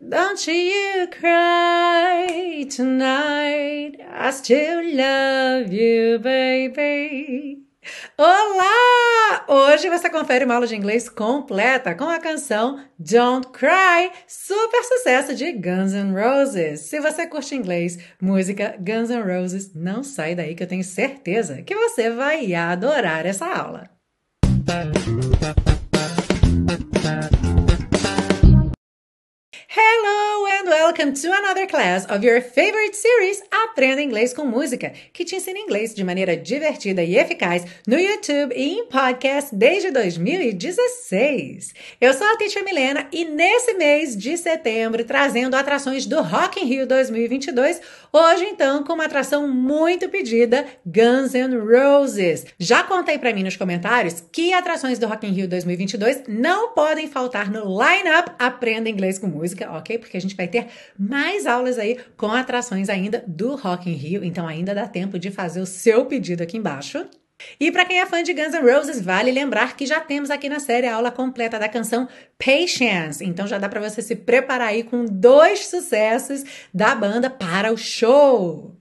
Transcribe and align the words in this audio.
Don't 0.00 0.46
you 0.48 1.08
cry 1.08 2.66
tonight. 2.68 3.96
I 4.12 4.30
still 4.32 4.82
love 4.96 5.72
you, 5.72 6.18
baby. 6.18 7.62
Olá! 8.18 9.44
Hoje 9.48 9.88
você 9.88 10.10
confere 10.10 10.44
uma 10.44 10.54
aula 10.54 10.66
de 10.66 10.74
inglês 10.74 11.08
completa 11.08 11.94
com 11.94 12.04
a 12.04 12.18
canção 12.18 12.82
Don't 12.98 13.48
Cry, 13.48 14.10
super 14.26 14.82
sucesso 14.84 15.34
de 15.34 15.52
Guns 15.52 15.92
N' 15.92 16.12
Roses. 16.12 16.80
Se 16.80 16.98
você 17.00 17.26
curte 17.26 17.54
inglês, 17.54 17.98
música 18.20 18.76
Guns 18.78 19.10
N' 19.10 19.22
Roses, 19.22 19.74
não 19.74 20.02
sai 20.02 20.34
daí 20.34 20.54
que 20.54 20.62
eu 20.62 20.68
tenho 20.68 20.84
certeza 20.84 21.62
que 21.62 21.74
você 21.74 22.10
vai 22.10 22.52
adorar 22.54 23.26
essa 23.26 23.46
aula. 23.46 23.90
Hello 29.76 30.33
and 30.64 30.70
welcome 30.70 31.12
to 31.12 31.30
another 31.32 31.66
class 31.66 32.06
of 32.06 32.24
your 32.24 32.40
favorite 32.40 32.94
series 32.94 33.42
Aprenda 33.50 34.00
Inglês 34.00 34.32
com 34.32 34.44
Música, 34.44 34.92
que 35.12 35.24
te 35.24 35.36
ensina 35.36 35.58
inglês 35.58 35.94
de 35.94 36.02
maneira 36.04 36.36
divertida 36.36 37.02
e 37.02 37.16
eficaz 37.16 37.64
no 37.86 37.98
YouTube 37.98 38.54
e 38.54 38.78
em 38.78 38.86
podcast 38.86 39.54
desde 39.54 39.90
2016. 39.90 41.74
Eu 42.00 42.14
sou 42.14 42.26
a 42.26 42.36
Teacher 42.36 42.64
Milena 42.64 43.08
e 43.12 43.24
nesse 43.24 43.74
mês 43.74 44.16
de 44.16 44.36
setembro 44.36 45.04
trazendo 45.04 45.54
atrações 45.54 46.06
do 46.06 46.22
Rock 46.22 46.60
in 46.60 46.66
Rio 46.66 46.86
2022, 46.86 47.80
hoje 48.12 48.44
então 48.44 48.84
com 48.84 48.94
uma 48.94 49.04
atração 49.04 49.48
muito 49.48 50.08
pedida, 50.08 50.66
Guns 50.86 51.34
N' 51.34 51.58
Roses. 51.58 52.46
Já 52.58 52.84
contei 52.84 53.18
para 53.18 53.32
mim 53.32 53.42
nos 53.42 53.56
comentários 53.56 54.22
que 54.32 54.52
atrações 54.52 54.98
do 54.98 55.06
Rock 55.06 55.26
in 55.26 55.32
Rio 55.32 55.48
2022 55.48 56.22
não 56.28 56.72
podem 56.72 57.08
faltar 57.08 57.50
no 57.50 57.64
lineup 57.64 58.28
Aprenda 58.38 58.88
Inglês 58.88 59.18
com 59.18 59.26
Música 59.26 59.70
ok? 59.70 59.98
Porque 59.98 60.16
a 60.16 60.20
gente 60.20 60.36
vai 60.36 60.48
ter 60.54 60.68
mais 60.98 61.46
aulas 61.46 61.78
aí 61.78 61.98
com 62.16 62.28
atrações 62.28 62.88
ainda 62.88 63.24
do 63.26 63.56
Rock 63.56 63.90
in 63.90 63.94
Rio, 63.94 64.24
então 64.24 64.46
ainda 64.46 64.74
dá 64.74 64.86
tempo 64.86 65.18
de 65.18 65.30
fazer 65.30 65.60
o 65.60 65.66
seu 65.66 66.06
pedido 66.06 66.42
aqui 66.42 66.56
embaixo. 66.56 67.04
E 67.58 67.70
para 67.72 67.84
quem 67.84 68.00
é 68.00 68.06
fã 68.06 68.22
de 68.22 68.32
Guns 68.32 68.54
N' 68.54 68.62
Roses, 68.62 69.00
vale 69.00 69.32
lembrar 69.32 69.76
que 69.76 69.86
já 69.86 70.00
temos 70.00 70.30
aqui 70.30 70.48
na 70.48 70.60
série 70.60 70.86
a 70.86 70.94
aula 70.94 71.10
completa 71.10 71.58
da 71.58 71.68
canção 71.68 72.08
Patience. 72.38 73.24
Então 73.24 73.46
já 73.46 73.58
dá 73.58 73.68
para 73.68 73.80
você 73.80 74.00
se 74.00 74.14
preparar 74.14 74.68
aí 74.68 74.84
com 74.84 75.04
dois 75.04 75.66
sucessos 75.66 76.44
da 76.72 76.94
banda 76.94 77.28
para 77.28 77.72
o 77.72 77.76
show. 77.76 78.73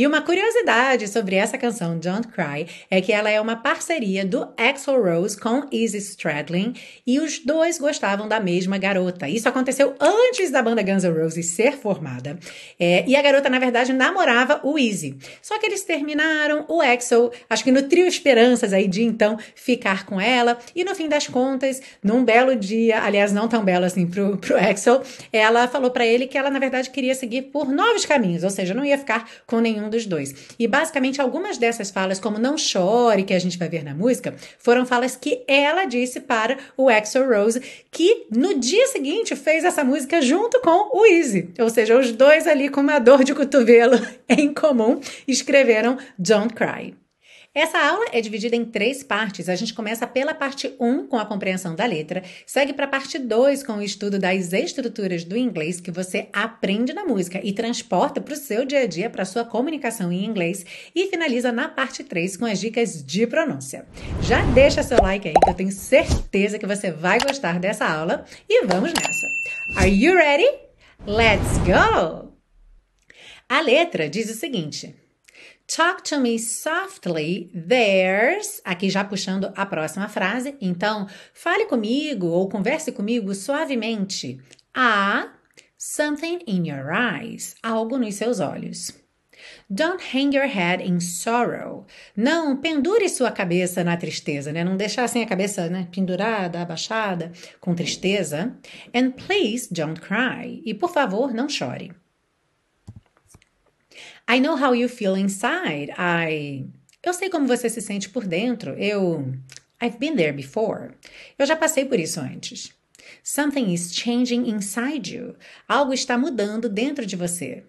E 0.00 0.06
uma 0.06 0.22
curiosidade 0.22 1.06
sobre 1.08 1.36
essa 1.36 1.58
canção 1.58 1.98
Don't 1.98 2.28
Cry 2.28 2.66
é 2.90 3.02
que 3.02 3.12
ela 3.12 3.28
é 3.28 3.38
uma 3.38 3.56
parceria 3.56 4.24
do 4.24 4.48
Axl 4.56 4.92
Rose 4.92 5.38
com 5.38 5.68
Izzy 5.70 5.98
Stradlin 5.98 6.72
e 7.06 7.20
os 7.20 7.40
dois 7.40 7.78
gostavam 7.78 8.26
da 8.26 8.40
mesma 8.40 8.78
garota. 8.78 9.28
Isso 9.28 9.46
aconteceu 9.46 9.94
antes 10.00 10.50
da 10.50 10.62
banda 10.62 10.82
Guns 10.82 11.04
N' 11.04 11.12
Roses 11.12 11.48
ser 11.48 11.72
formada. 11.72 12.38
É, 12.78 13.04
e 13.06 13.14
a 13.14 13.20
garota, 13.20 13.50
na 13.50 13.58
verdade, 13.58 13.92
namorava 13.92 14.58
o 14.62 14.78
Izzy. 14.78 15.18
Só 15.42 15.58
que 15.58 15.66
eles 15.66 15.84
terminaram, 15.84 16.64
o 16.66 16.80
Axl, 16.80 17.28
acho 17.50 17.62
que 17.62 17.70
nutriu 17.70 18.06
esperanças 18.06 18.72
aí 18.72 18.88
de 18.88 19.02
então 19.02 19.36
ficar 19.54 20.06
com 20.06 20.18
ela. 20.18 20.58
E 20.74 20.82
no 20.82 20.94
fim 20.94 21.10
das 21.10 21.26
contas, 21.26 21.82
num 22.02 22.24
belo 22.24 22.56
dia, 22.56 23.02
aliás, 23.02 23.34
não 23.34 23.46
tão 23.46 23.62
belo 23.62 23.84
assim 23.84 24.06
pro, 24.06 24.38
pro 24.38 24.56
Axl, 24.56 25.02
ela 25.30 25.68
falou 25.68 25.90
para 25.90 26.06
ele 26.06 26.26
que 26.26 26.38
ela, 26.38 26.48
na 26.48 26.58
verdade, 26.58 26.88
queria 26.88 27.14
seguir 27.14 27.42
por 27.52 27.68
novos 27.68 28.06
caminhos, 28.06 28.42
ou 28.42 28.50
seja, 28.50 28.72
não 28.72 28.82
ia 28.82 28.96
ficar 28.96 29.28
com 29.46 29.60
nenhum 29.60 29.89
dos 29.90 30.06
dois. 30.06 30.34
E 30.58 30.66
basicamente 30.66 31.20
algumas 31.20 31.58
dessas 31.58 31.90
falas, 31.90 32.18
como 32.18 32.38
não 32.38 32.56
chore, 32.56 33.24
que 33.24 33.34
a 33.34 33.38
gente 33.38 33.58
vai 33.58 33.68
ver 33.68 33.84
na 33.84 33.94
música, 33.94 34.34
foram 34.58 34.86
falas 34.86 35.16
que 35.16 35.42
ela 35.46 35.84
disse 35.84 36.20
para 36.20 36.56
o 36.76 36.88
Axel 36.88 37.28
Rose, 37.28 37.60
que 37.90 38.26
no 38.30 38.58
dia 38.58 38.86
seguinte 38.86 39.36
fez 39.36 39.64
essa 39.64 39.84
música 39.84 40.22
junto 40.22 40.60
com 40.60 40.96
o 40.96 41.04
Easy. 41.04 41.50
Ou 41.58 41.68
seja, 41.68 41.98
os 41.98 42.12
dois 42.12 42.46
ali 42.46 42.68
com 42.68 42.80
uma 42.80 42.98
dor 42.98 43.24
de 43.24 43.34
cotovelo 43.34 43.98
em 44.28 44.54
comum 44.54 45.00
escreveram 45.26 45.98
Don't 46.18 46.54
Cry. 46.54 46.94
Essa 47.52 47.84
aula 47.84 48.06
é 48.12 48.20
dividida 48.20 48.54
em 48.54 48.64
três 48.64 49.02
partes. 49.02 49.48
A 49.48 49.56
gente 49.56 49.74
começa 49.74 50.06
pela 50.06 50.32
parte 50.32 50.72
1 50.78 51.08
com 51.08 51.18
a 51.18 51.26
compreensão 51.26 51.74
da 51.74 51.84
letra, 51.84 52.22
segue 52.46 52.72
para 52.72 52.84
a 52.84 52.88
parte 52.88 53.18
2 53.18 53.64
com 53.64 53.72
o 53.72 53.82
estudo 53.82 54.20
das 54.20 54.52
estruturas 54.52 55.24
do 55.24 55.36
inglês 55.36 55.80
que 55.80 55.90
você 55.90 56.28
aprende 56.32 56.92
na 56.92 57.04
música 57.04 57.40
e 57.42 57.52
transporta 57.52 58.20
para 58.20 58.34
o 58.34 58.36
seu 58.36 58.64
dia 58.64 58.82
a 58.82 58.86
dia, 58.86 59.10
para 59.10 59.22
a 59.22 59.26
sua 59.26 59.44
comunicação 59.44 60.12
em 60.12 60.24
inglês, 60.24 60.64
e 60.94 61.08
finaliza 61.08 61.50
na 61.50 61.68
parte 61.68 62.04
3 62.04 62.36
com 62.36 62.44
as 62.44 62.60
dicas 62.60 63.04
de 63.04 63.26
pronúncia. 63.26 63.84
Já 64.22 64.42
deixa 64.52 64.84
seu 64.84 65.02
like 65.02 65.26
aí 65.26 65.34
que 65.34 65.50
eu 65.50 65.54
tenho 65.54 65.72
certeza 65.72 66.56
que 66.56 66.68
você 66.68 66.92
vai 66.92 67.18
gostar 67.18 67.58
dessa 67.58 67.84
aula 67.84 68.24
e 68.48 68.64
vamos 68.64 68.92
nessa. 68.92 69.26
Are 69.76 69.90
you 69.90 70.14
ready? 70.14 70.48
Let's 71.04 71.58
go! 71.66 72.32
A 73.48 73.60
letra 73.60 74.08
diz 74.08 74.30
o 74.30 74.34
seguinte: 74.34 74.94
Talk 75.70 76.02
to 76.02 76.18
me 76.18 76.36
softly. 76.36 77.48
There's. 77.54 78.60
Aqui 78.64 78.90
já 78.90 79.04
puxando 79.04 79.52
a 79.54 79.64
próxima 79.64 80.08
frase. 80.08 80.56
Então, 80.60 81.06
fale 81.32 81.66
comigo 81.66 82.26
ou 82.26 82.48
converse 82.48 82.90
comigo 82.90 83.32
suavemente. 83.32 84.40
A 84.74 85.28
something 85.78 86.40
in 86.44 86.68
your 86.68 86.90
eyes. 86.92 87.54
Algo 87.62 87.98
nos 87.98 88.16
seus 88.16 88.40
olhos. 88.40 88.98
Don't 89.70 90.02
hang 90.12 90.34
your 90.36 90.48
head 90.48 90.82
in 90.82 90.98
sorrow. 90.98 91.86
Não 92.16 92.56
pendure 92.56 93.08
sua 93.08 93.30
cabeça 93.30 93.84
na 93.84 93.96
tristeza, 93.96 94.52
né? 94.52 94.64
Não 94.64 94.76
deixar 94.76 95.04
assim 95.04 95.22
a 95.22 95.26
cabeça 95.26 95.70
né, 95.70 95.86
pendurada, 95.92 96.60
abaixada, 96.60 97.30
com 97.60 97.76
tristeza. 97.76 98.56
And 98.92 99.12
please 99.12 99.72
don't 99.72 100.00
cry. 100.00 100.60
E 100.64 100.74
por 100.74 100.90
favor, 100.92 101.32
não 101.32 101.48
chore. 101.48 101.92
I 104.30 104.38
know 104.38 104.54
how 104.54 104.72
you 104.72 104.88
feel 104.88 105.16
inside. 105.16 105.92
I. 105.98 106.64
Eu 107.02 107.12
sei 107.12 107.28
como 107.28 107.48
você 107.48 107.68
se 107.68 107.80
sente 107.80 108.08
por 108.08 108.24
dentro. 108.24 108.78
Eu. 108.78 109.34
I've 109.82 109.98
been 109.98 110.14
there 110.14 110.32
before. 110.32 110.92
Eu 111.36 111.46
já 111.46 111.56
passei 111.56 111.84
por 111.84 111.98
isso 111.98 112.20
antes. 112.20 112.72
Something 113.24 113.72
is 113.72 113.92
changing 113.92 114.48
inside 114.48 115.12
you. 115.12 115.34
Algo 115.66 115.92
está 115.92 116.16
mudando 116.16 116.68
dentro 116.68 117.04
de 117.04 117.16
você. 117.16 117.64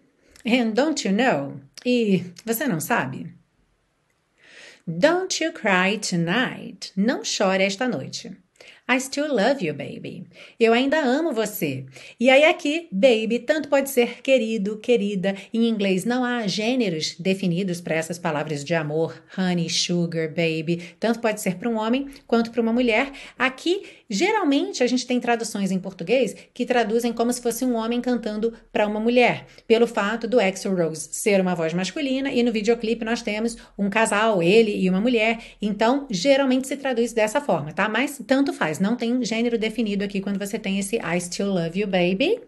And 0.46 0.74
don't 0.74 1.08
you 1.08 1.12
know? 1.12 1.60
E 1.84 2.26
você 2.46 2.68
não 2.68 2.80
sabe? 2.80 3.34
Don't 4.86 5.44
you 5.44 5.52
cry 5.54 5.98
tonight. 5.98 6.92
Não 6.96 7.24
chore 7.24 7.64
esta 7.64 7.88
noite. 7.88 8.38
I 8.90 9.00
still 9.00 9.34
love 9.34 9.66
you, 9.66 9.74
baby. 9.74 10.26
Eu 10.60 10.74
ainda 10.74 11.00
amo 11.00 11.32
você. 11.32 11.86
E 12.20 12.30
aí 12.30 12.44
aqui, 12.44 12.88
baby, 12.92 13.40
tanto 13.40 13.70
pode 13.70 13.90
ser 13.90 14.22
querido, 14.22 14.78
querida. 14.78 15.36
Em 15.54 15.68
inglês 15.68 16.04
não 16.04 16.26
há 16.26 16.46
gêneros 16.46 17.16
definidos 17.18 17.80
para 17.80 17.96
essas 17.96 18.20
palavras 18.20 18.66
de 18.66 18.74
amor, 18.74 19.24
honey, 19.38 19.70
sugar, 19.70 20.28
baby. 20.28 20.94
Tanto 21.00 21.20
pode 21.20 21.40
ser 21.40 21.56
para 21.56 21.70
um 21.70 21.78
homem 21.78 22.10
quanto 22.28 22.52
para 22.52 22.62
uma 22.62 22.74
mulher. 22.74 23.12
Aqui, 23.38 23.84
geralmente 24.12 24.84
a 24.84 24.88
gente 24.88 25.08
tem 25.08 25.20
traduções 25.20 25.72
em 25.72 25.80
português 25.80 26.36
que 26.54 26.66
traduzem 26.66 27.14
como 27.14 27.32
se 27.32 27.42
fosse 27.42 27.64
um 27.64 27.76
homem 27.76 28.02
cantando 28.02 28.54
para 28.72 28.86
uma 28.86 29.00
mulher, 29.00 29.48
pelo 29.66 29.88
fato 29.88 30.28
do 30.28 30.40
Axel 30.40 30.76
Rose 30.76 31.10
ser 31.12 31.40
uma 31.40 31.56
voz 31.56 31.74
masculina 31.74 32.32
e 32.32 32.44
no 32.44 32.52
videoclipe 32.52 33.06
nós 33.06 33.22
temos 33.22 33.58
um 33.78 33.90
casal, 33.90 34.44
ele 34.44 34.76
e 34.76 34.90
uma 34.90 35.00
mulher. 35.00 35.40
Então, 35.62 36.06
geralmente 36.10 36.68
se 36.68 36.76
traduz 36.76 37.14
dessa 37.14 37.40
forma, 37.40 37.72
tá? 37.72 37.88
Mas 37.88 38.22
tanto 38.28 38.52
faz 38.52 38.80
não 38.80 38.96
tem 38.96 39.24
gênero 39.24 39.58
definido 39.58 40.04
aqui 40.04 40.20
quando 40.20 40.38
você 40.38 40.60
tem 40.60 40.78
esse 40.78 40.98
I 40.98 41.20
still 41.22 41.54
love 41.54 41.80
you, 41.80 41.88
baby. 41.88 42.40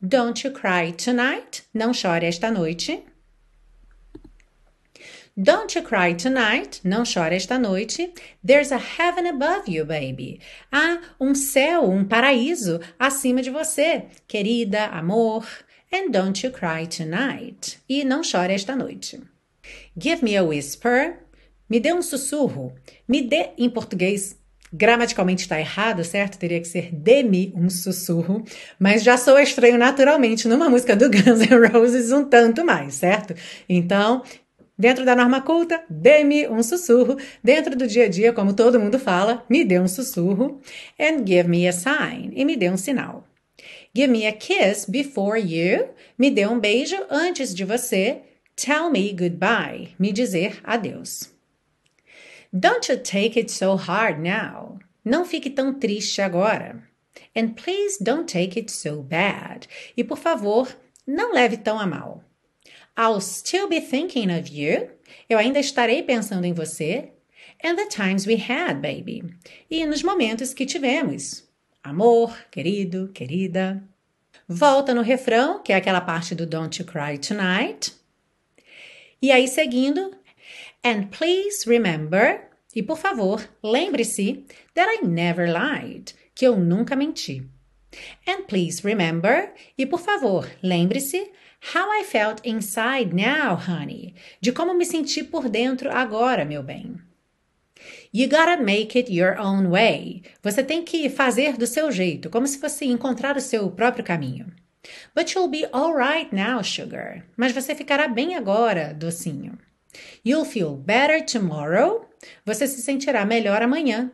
Don't 0.00 0.46
you 0.46 0.52
cry 0.52 0.92
tonight. 0.92 1.64
Não 1.74 1.92
chore 1.92 2.26
esta 2.26 2.50
noite. 2.50 3.02
Don't 5.40 5.72
you 5.78 5.84
cry 5.84 6.14
tonight. 6.14 6.80
Não 6.82 7.04
chore 7.04 7.36
esta 7.36 7.60
noite. 7.60 8.12
There's 8.44 8.72
a 8.72 8.76
heaven 8.76 9.24
above 9.24 9.68
you, 9.68 9.84
baby. 9.84 10.40
Há 10.72 10.98
um 11.20 11.32
céu, 11.32 11.88
um 11.88 12.04
paraíso 12.04 12.80
acima 12.98 13.40
de 13.40 13.48
você, 13.48 14.06
querida, 14.26 14.86
amor. 14.86 15.46
And 15.92 16.10
don't 16.10 16.44
you 16.44 16.52
cry 16.52 16.88
tonight. 16.88 17.78
E 17.88 18.02
não 18.02 18.24
chore 18.24 18.52
esta 18.52 18.74
noite. 18.74 19.22
Give 19.96 20.24
me 20.24 20.36
a 20.36 20.42
whisper. 20.42 21.20
Me 21.70 21.78
dê 21.78 21.92
um 21.92 22.02
sussurro. 22.02 22.74
Me 23.06 23.22
dê, 23.22 23.50
em 23.56 23.70
português, 23.70 24.36
Gramaticalmente 24.70 25.44
está 25.44 25.58
errado, 25.58 26.04
certo? 26.04 26.38
Teria 26.38 26.60
que 26.60 26.68
ser 26.68 26.90
dê-me 26.92 27.54
um 27.56 27.70
sussurro, 27.70 28.44
mas 28.78 29.02
já 29.02 29.16
sou 29.16 29.38
estranho 29.38 29.78
naturalmente 29.78 30.46
numa 30.46 30.68
música 30.68 30.94
do 30.94 31.08
Guns 31.08 31.40
N' 31.40 31.68
Roses 31.72 32.12
um 32.12 32.22
tanto 32.22 32.62
mais, 32.66 32.92
certo? 32.92 33.34
Então, 33.66 34.22
dentro 34.78 35.04
da 35.04 35.16
norma 35.16 35.42
culta, 35.42 35.82
dê-me 35.90 36.46
um 36.48 36.62
sussurro. 36.62 37.16
Dentro 37.42 37.76
do 37.76 37.86
dia 37.86 38.04
a 38.04 38.08
dia, 38.08 38.32
como 38.32 38.54
todo 38.54 38.78
mundo 38.78 38.98
fala, 38.98 39.44
me 39.48 39.64
dê 39.64 39.80
um 39.80 39.88
sussurro. 39.88 40.60
And 40.98 41.26
give 41.26 41.48
me 41.48 41.66
a 41.66 41.72
sign. 41.72 42.32
E 42.34 42.44
me 42.44 42.56
dê 42.56 42.70
um 42.70 42.76
sinal. 42.76 43.24
Give 43.94 44.08
me 44.08 44.26
a 44.26 44.32
kiss 44.32 44.86
before 44.88 45.38
you. 45.38 45.88
Me 46.16 46.30
dê 46.30 46.46
um 46.46 46.60
beijo 46.60 46.96
antes 47.10 47.54
de 47.54 47.64
você. 47.64 48.22
Tell 48.54 48.90
me 48.90 49.12
goodbye. 49.12 49.88
Me 49.98 50.12
dizer 50.12 50.60
adeus. 50.62 51.32
Don't 52.52 52.90
you 52.90 52.98
take 52.98 53.38
it 53.38 53.50
so 53.50 53.76
hard 53.76 54.20
now. 54.20 54.78
Não 55.04 55.24
fique 55.24 55.50
tão 55.50 55.74
triste 55.74 56.22
agora. 56.22 56.82
And 57.36 57.50
please 57.50 58.02
don't 58.02 58.30
take 58.30 58.58
it 58.58 58.70
so 58.70 59.02
bad. 59.02 59.68
E 59.96 60.02
por 60.02 60.18
favor, 60.18 60.74
não 61.06 61.32
leve 61.32 61.56
tão 61.56 61.78
a 61.78 61.86
mal. 61.86 62.17
I'll 62.98 63.20
still 63.20 63.68
be 63.68 63.80
thinking 63.80 64.28
of 64.36 64.52
you. 64.52 64.90
Eu 65.30 65.38
ainda 65.38 65.60
estarei 65.60 66.02
pensando 66.02 66.44
em 66.44 66.52
você. 66.52 67.12
And 67.62 67.76
the 67.76 67.86
times 67.86 68.26
we 68.26 68.34
had, 68.34 68.80
baby. 68.80 69.22
E 69.70 69.86
nos 69.86 70.02
momentos 70.02 70.52
que 70.52 70.66
tivemos. 70.66 71.48
Amor, 71.82 72.36
querido, 72.50 73.10
querida. 73.14 73.82
Volta 74.48 74.92
no 74.92 75.02
refrão, 75.02 75.62
que 75.62 75.72
é 75.72 75.76
aquela 75.76 76.00
parte 76.00 76.34
do 76.34 76.44
Don't 76.44 76.80
You 76.80 76.86
Cry 76.86 77.18
Tonight. 77.18 77.92
E 79.22 79.30
aí, 79.30 79.46
seguindo, 79.46 80.12
and 80.84 81.08
please 81.10 81.68
remember, 81.68 82.48
e 82.74 82.82
por 82.82 82.98
favor, 82.98 83.48
lembre-se 83.62 84.44
that 84.74 84.88
I 84.90 85.06
never 85.06 85.48
lied, 85.48 86.14
que 86.34 86.46
eu 86.46 86.56
nunca 86.56 86.96
menti. 86.96 87.48
And 88.26 88.42
please 88.42 88.82
remember, 88.82 89.52
e 89.76 89.86
por 89.86 90.00
favor, 90.00 90.48
lembre-se 90.62 91.30
how 91.60 91.90
I 91.90 92.04
felt 92.04 92.40
inside 92.44 93.12
now, 93.12 93.56
honey, 93.56 94.14
de 94.40 94.52
como 94.52 94.74
me 94.74 94.84
senti 94.84 95.22
por 95.22 95.48
dentro 95.48 95.90
agora, 95.90 96.44
meu 96.44 96.62
bem. 96.62 97.00
You 98.12 98.28
gotta 98.28 98.56
make 98.56 98.96
it 98.96 99.12
your 99.12 99.38
own 99.38 99.68
way. 99.68 100.22
Você 100.42 100.62
tem 100.62 100.82
que 100.82 101.08
fazer 101.08 101.56
do 101.56 101.66
seu 101.66 101.92
jeito, 101.92 102.30
como 102.30 102.46
se 102.46 102.58
fosse 102.58 102.86
encontrar 102.86 103.36
o 103.36 103.40
seu 103.40 103.70
próprio 103.70 104.04
caminho. 104.04 104.46
But 105.14 105.34
you'll 105.34 105.48
be 105.48 105.66
alright 105.72 106.34
now, 106.34 106.62
sugar. 106.62 107.24
Mas 107.36 107.52
você 107.52 107.74
ficará 107.74 108.08
bem 108.08 108.34
agora, 108.34 108.94
docinho. 108.94 109.58
You'll 110.24 110.44
feel 110.44 110.74
better 110.76 111.24
tomorrow. 111.24 112.06
Você 112.44 112.66
se 112.66 112.80
sentirá 112.82 113.24
melhor 113.24 113.62
amanhã. 113.62 114.10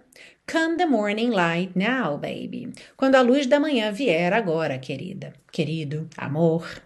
Come 0.51 0.77
the 0.77 0.87
morning 0.87 1.31
light 1.31 1.73
now, 1.75 2.19
baby. 2.19 2.73
Quando 2.97 3.15
a 3.15 3.23
luz 3.23 3.47
da 3.47 3.59
manhã 3.59 3.91
vier 3.93 4.33
agora, 4.33 4.79
querida. 4.79 5.33
Querido, 5.51 6.09
amor. 6.17 6.83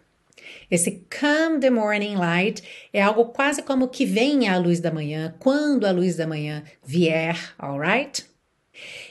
Esse 0.71 1.07
come 1.09 1.61
the 1.61 1.71
morning 1.71 2.17
light 2.17 2.63
é 2.93 3.01
algo 3.01 3.27
quase 3.27 3.63
como 3.63 3.89
que 3.89 4.05
venha 4.05 4.53
a 4.53 4.59
luz 4.59 4.81
da 4.81 4.91
manhã, 4.91 5.35
quando 5.39 5.87
a 5.87 5.91
luz 5.91 6.17
da 6.17 6.27
manhã 6.27 6.63
vier, 6.85 7.55
alright? 7.59 8.27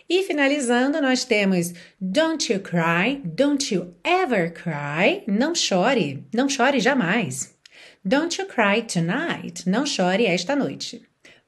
E 0.10 0.24
finalizando, 0.24 1.02
nós 1.02 1.26
temos 1.26 1.74
Don't 2.00 2.52
you 2.52 2.60
cry, 2.60 3.22
don't 3.26 3.74
you 3.74 3.94
ever 4.04 4.54
cry. 4.54 5.24
Não 5.28 5.54
chore, 5.54 6.24
não 6.34 6.48
chore 6.48 6.80
jamais. 6.80 7.58
Don't 8.06 8.40
you 8.40 8.48
cry 8.48 8.84
tonight, 8.84 9.68
não 9.68 9.86
chore 9.86 10.26
esta 10.26 10.56
noite. 10.56 11.02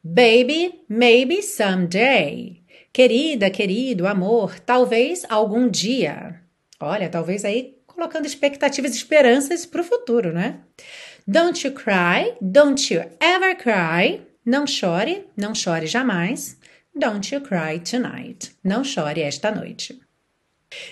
Baby, 0.03 0.81
maybe 0.89 1.41
someday. 1.41 2.63
Querida, 2.91 3.49
querido, 3.49 4.07
amor, 4.07 4.59
talvez 4.59 5.25
algum 5.29 5.69
dia. 5.69 6.41
Olha, 6.79 7.09
talvez 7.09 7.45
aí 7.45 7.78
colocando 7.99 8.25
expectativas 8.25 8.93
e 8.93 8.97
esperanças 8.97 9.65
para 9.65 9.81
o 9.81 9.83
futuro, 9.83 10.31
né? 10.31 10.59
Don't 11.27 11.67
you 11.67 11.73
cry, 11.73 12.33
don't 12.39 12.93
you 12.93 13.03
ever 13.19 13.57
cry. 13.57 14.21
Não 14.45 14.65
chore, 14.65 15.25
não 15.35 15.53
chore 15.53 15.85
jamais. 15.85 16.57
Don't 16.95 17.35
you 17.35 17.41
cry 17.41 17.77
tonight. 17.79 18.51
Não 18.63 18.85
chore 18.85 19.21
esta 19.21 19.51
noite. 19.51 19.99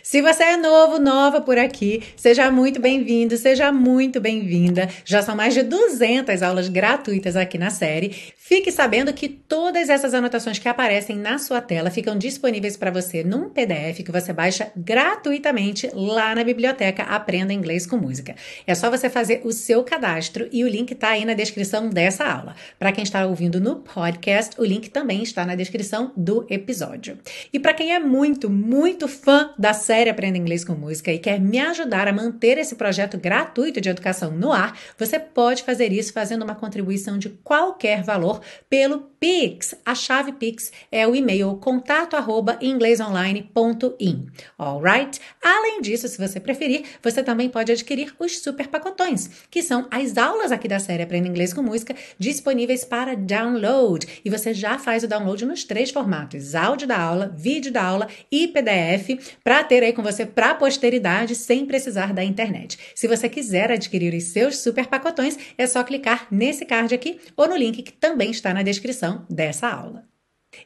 Se 0.04 0.21
você 0.21 0.44
é 0.44 0.57
novo, 0.57 1.00
nova 1.00 1.39
por 1.39 1.57
aqui, 1.57 2.04
seja 2.18 2.51
muito 2.51 2.80
bem-vindo, 2.80 3.38
seja 3.38 3.71
muito 3.71 4.19
bem-vinda. 4.19 4.89
Já 5.06 5.21
são 5.21 5.36
mais 5.36 5.54
de 5.54 5.63
200 5.63 6.42
aulas 6.42 6.68
gratuitas 6.68 7.36
aqui 7.36 7.57
na 7.57 7.69
série. 7.69 8.33
Fique 8.48 8.72
sabendo 8.72 9.12
que 9.12 9.28
todas 9.28 9.90
essas 9.90 10.14
anotações 10.14 10.58
que 10.58 10.70
aparecem 10.70 11.18
na 11.18 11.38
sua 11.38 11.60
tela 11.60 11.92
ficam 11.92 12.18
disponíveis 12.18 12.78
para 12.78 12.90
você 12.90 13.22
num 13.22 13.50
PDF 13.50 14.06
que 14.06 14.10
você 14.10 14.32
baixa 14.32 14.72
gratuitamente 14.74 15.90
lá 15.94 16.34
na 16.34 16.46
biblioteca 16.46 17.04
Aprenda 17.04 17.52
Inglês 17.52 17.86
com 17.86 17.98
Música. 17.98 18.38
É 18.66 18.74
só 18.74 18.90
você 18.90 19.10
fazer 19.10 19.42
o 19.44 19.52
seu 19.52 19.84
cadastro 19.84 20.48
e 20.50 20.64
o 20.64 20.68
link 20.70 20.92
está 20.92 21.10
aí 21.10 21.26
na 21.26 21.34
descrição 21.34 21.90
dessa 21.90 22.24
aula. 22.24 22.56
Para 22.80 22.94
quem 22.94 23.04
está 23.04 23.26
ouvindo 23.26 23.60
no 23.60 23.82
podcast, 23.82 24.56
o 24.58 24.64
link 24.64 24.92
também 24.92 25.24
está 25.24 25.46
na 25.46 25.54
descrição 25.54 26.14
do 26.16 26.48
episódio. 26.50 27.18
E 27.52 27.60
para 27.60 27.74
quem 27.74 27.94
é 27.94 28.00
muito, 28.00 28.50
muito 28.50 29.10
fã 29.10 29.50
da 29.60 29.74
série 29.74 30.10
Aprenda 30.10 30.38
Inglês 30.38 30.64
com 30.64 30.72
Música 30.72 31.12
e 31.12 31.20
quer 31.20 31.38
me 31.38 31.60
ajudar 31.60 32.08
a 32.08 32.14
manter 32.14 32.58
esse 32.58 32.76
projeto 32.76 33.18
gratuito 33.18 33.82
de 33.82 33.90
educação 33.90 34.32
no 34.32 34.54
ar, 34.54 34.80
você 34.98 35.20
pode 35.20 35.64
fazer 35.64 35.92
isso 35.92 36.14
fazendo 36.14 36.44
uma 36.44 36.56
contribuição 36.56 37.18
de 37.18 37.28
qualquer 37.44 38.04
valor 38.04 38.37
pelo 38.69 39.10
Pix. 39.19 39.74
A 39.86 39.94
chave 39.95 40.34
Pix 40.34 40.72
é 40.92 41.07
o 41.07 41.16
e-mail 41.16 41.56
contato@inglesonline.in. 41.57 44.28
Alright? 44.57 45.19
Além 45.42 45.81
disso, 45.81 46.07
se 46.07 46.18
você 46.18 46.39
preferir, 46.39 46.86
você 47.01 47.24
também 47.24 47.50
pode 47.50 47.72
adquirir 47.72 48.13
os 48.19 48.39
super 48.39 48.68
pacotões, 48.68 49.30
que 49.50 49.63
são 49.63 49.88
as 49.89 50.18
aulas 50.18 50.51
aqui 50.51 50.68
da 50.68 50.80
série 50.80 51.04
Aprenda 51.04 51.28
Inglês 51.28 51.54
com 51.54 51.62
Música 51.62 51.95
disponíveis 52.19 52.84
para 52.86 53.16
download. 53.16 54.22
E 54.24 54.30
você 54.30 54.54
já 54.54 54.78
faz 54.78 55.04
o 55.04 55.07
download 55.07 55.45
nos 55.45 55.63
três 55.63 55.90
formatos: 55.92 56.54
áudio 56.54 56.88
da 56.88 57.00
aula, 57.00 57.33
vídeo 57.36 57.72
da 57.72 57.83
aula 57.83 58.07
e 58.31 58.48
PDF 58.48 59.18
para 59.44 59.63
ter 59.63 59.83
aí 59.83 59.94
com 59.94 60.04
você 60.04 60.25
para 60.25 60.56
posteridade 60.56 61.36
sem 61.36 61.66
precisar 61.66 62.13
da 62.13 62.24
internet. 62.24 62.78
Se 62.95 63.07
você 63.07 63.28
quiser 63.28 63.72
adquirir 63.72 64.13
os 64.13 64.25
seus 64.25 64.60
super 64.60 64.86
pacotões, 64.88 65.38
é 65.57 65.66
só 65.66 65.83
clicar 65.83 66.28
nesse 66.30 66.66
card 66.66 66.94
aqui 66.94 67.19
ou 67.36 67.48
no 67.48 67.56
link 67.56 67.81
que 67.81 67.92
também 67.92 68.27
está 68.30 68.54
na 68.54 68.64
descrição 68.64 69.26
dessa 69.30 69.68
aula. 69.68 70.06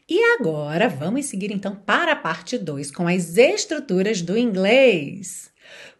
E 0.07 0.21
agora 0.39 0.87
vamos 0.87 1.25
seguir 1.25 1.51
então 1.51 1.75
para 1.75 2.13
a 2.13 2.15
parte 2.15 2.57
2 2.57 2.91
com 2.91 3.07
as 3.07 3.37
estruturas 3.37 4.21
do 4.21 4.37
inglês. 4.37 5.51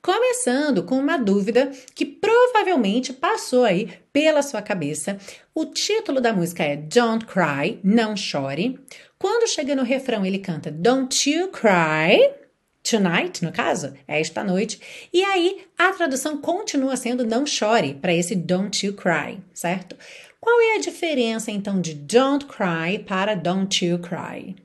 Começando 0.02 0.84
com 0.84 0.98
uma 0.98 1.18
dúvida 1.18 1.72
que 1.94 2.06
provavelmente 2.06 3.14
passou 3.14 3.64
aí 3.64 3.90
pela 4.12 4.42
sua 4.42 4.62
cabeça. 4.62 5.18
O 5.54 5.66
título 5.66 6.20
da 6.20 6.34
música 6.34 6.64
é 6.64 6.76
Don't 6.76 7.26
Cry, 7.26 7.80
Não 7.84 8.16
Chore. 8.16 8.80
Quando 9.18 9.48
chega 9.48 9.76
no 9.76 9.84
refrão, 9.84 10.26
ele 10.26 10.40
canta 10.40 10.72
Don't 10.72 11.30
You 11.30 11.50
Cry 11.50 12.42
tonight, 12.84 13.44
no 13.44 13.52
caso, 13.52 13.94
é 14.08 14.20
esta 14.20 14.44
noite. 14.44 15.08
E 15.14 15.24
aí 15.24 15.62
a 15.78 15.94
tradução 15.94 16.38
continua 16.38 16.96
sendo 16.98 17.26
não 17.26 17.46
chore 17.46 17.94
para 17.94 18.14
esse 18.14 18.36
don't 18.36 18.86
you 18.86 18.94
cry, 18.94 19.40
certo? 19.54 19.96
Qual 20.42 20.60
é 20.60 20.76
a 20.76 20.80
diferença 20.80 21.52
então 21.52 21.80
de 21.80 21.94
don't 21.94 22.46
cry 22.46 22.98
para 22.98 23.36
don't 23.36 23.86
you 23.86 24.00
cry? 24.00 24.56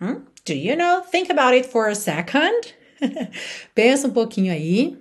Hmm? 0.00 0.22
Do 0.46 0.52
you 0.52 0.76
know? 0.76 1.00
Think 1.02 1.30
about 1.30 1.54
it 1.54 1.68
for 1.68 1.88
a 1.88 1.94
second. 1.94 2.72
Pensa 3.74 4.06
um 4.06 4.12
pouquinho 4.12 4.52
aí. 4.52 4.96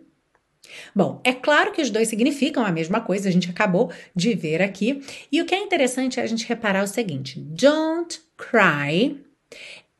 Bom, 0.95 1.21
é 1.23 1.33
claro 1.33 1.71
que 1.71 1.83
os 1.83 1.91
dois 1.91 2.07
significam 2.07 2.65
a 2.65 2.71
mesma 2.71 2.99
coisa, 2.99 3.29
a 3.29 3.31
gente 3.31 3.47
acabou 3.47 3.91
de 4.15 4.33
ver 4.33 4.59
aqui. 4.59 5.03
E 5.31 5.39
o 5.39 5.45
que 5.45 5.53
é 5.53 5.59
interessante 5.59 6.19
é 6.19 6.23
a 6.23 6.27
gente 6.27 6.47
reparar 6.47 6.83
o 6.83 6.87
seguinte: 6.87 7.39
don't 7.39 8.19
cry 8.35 9.23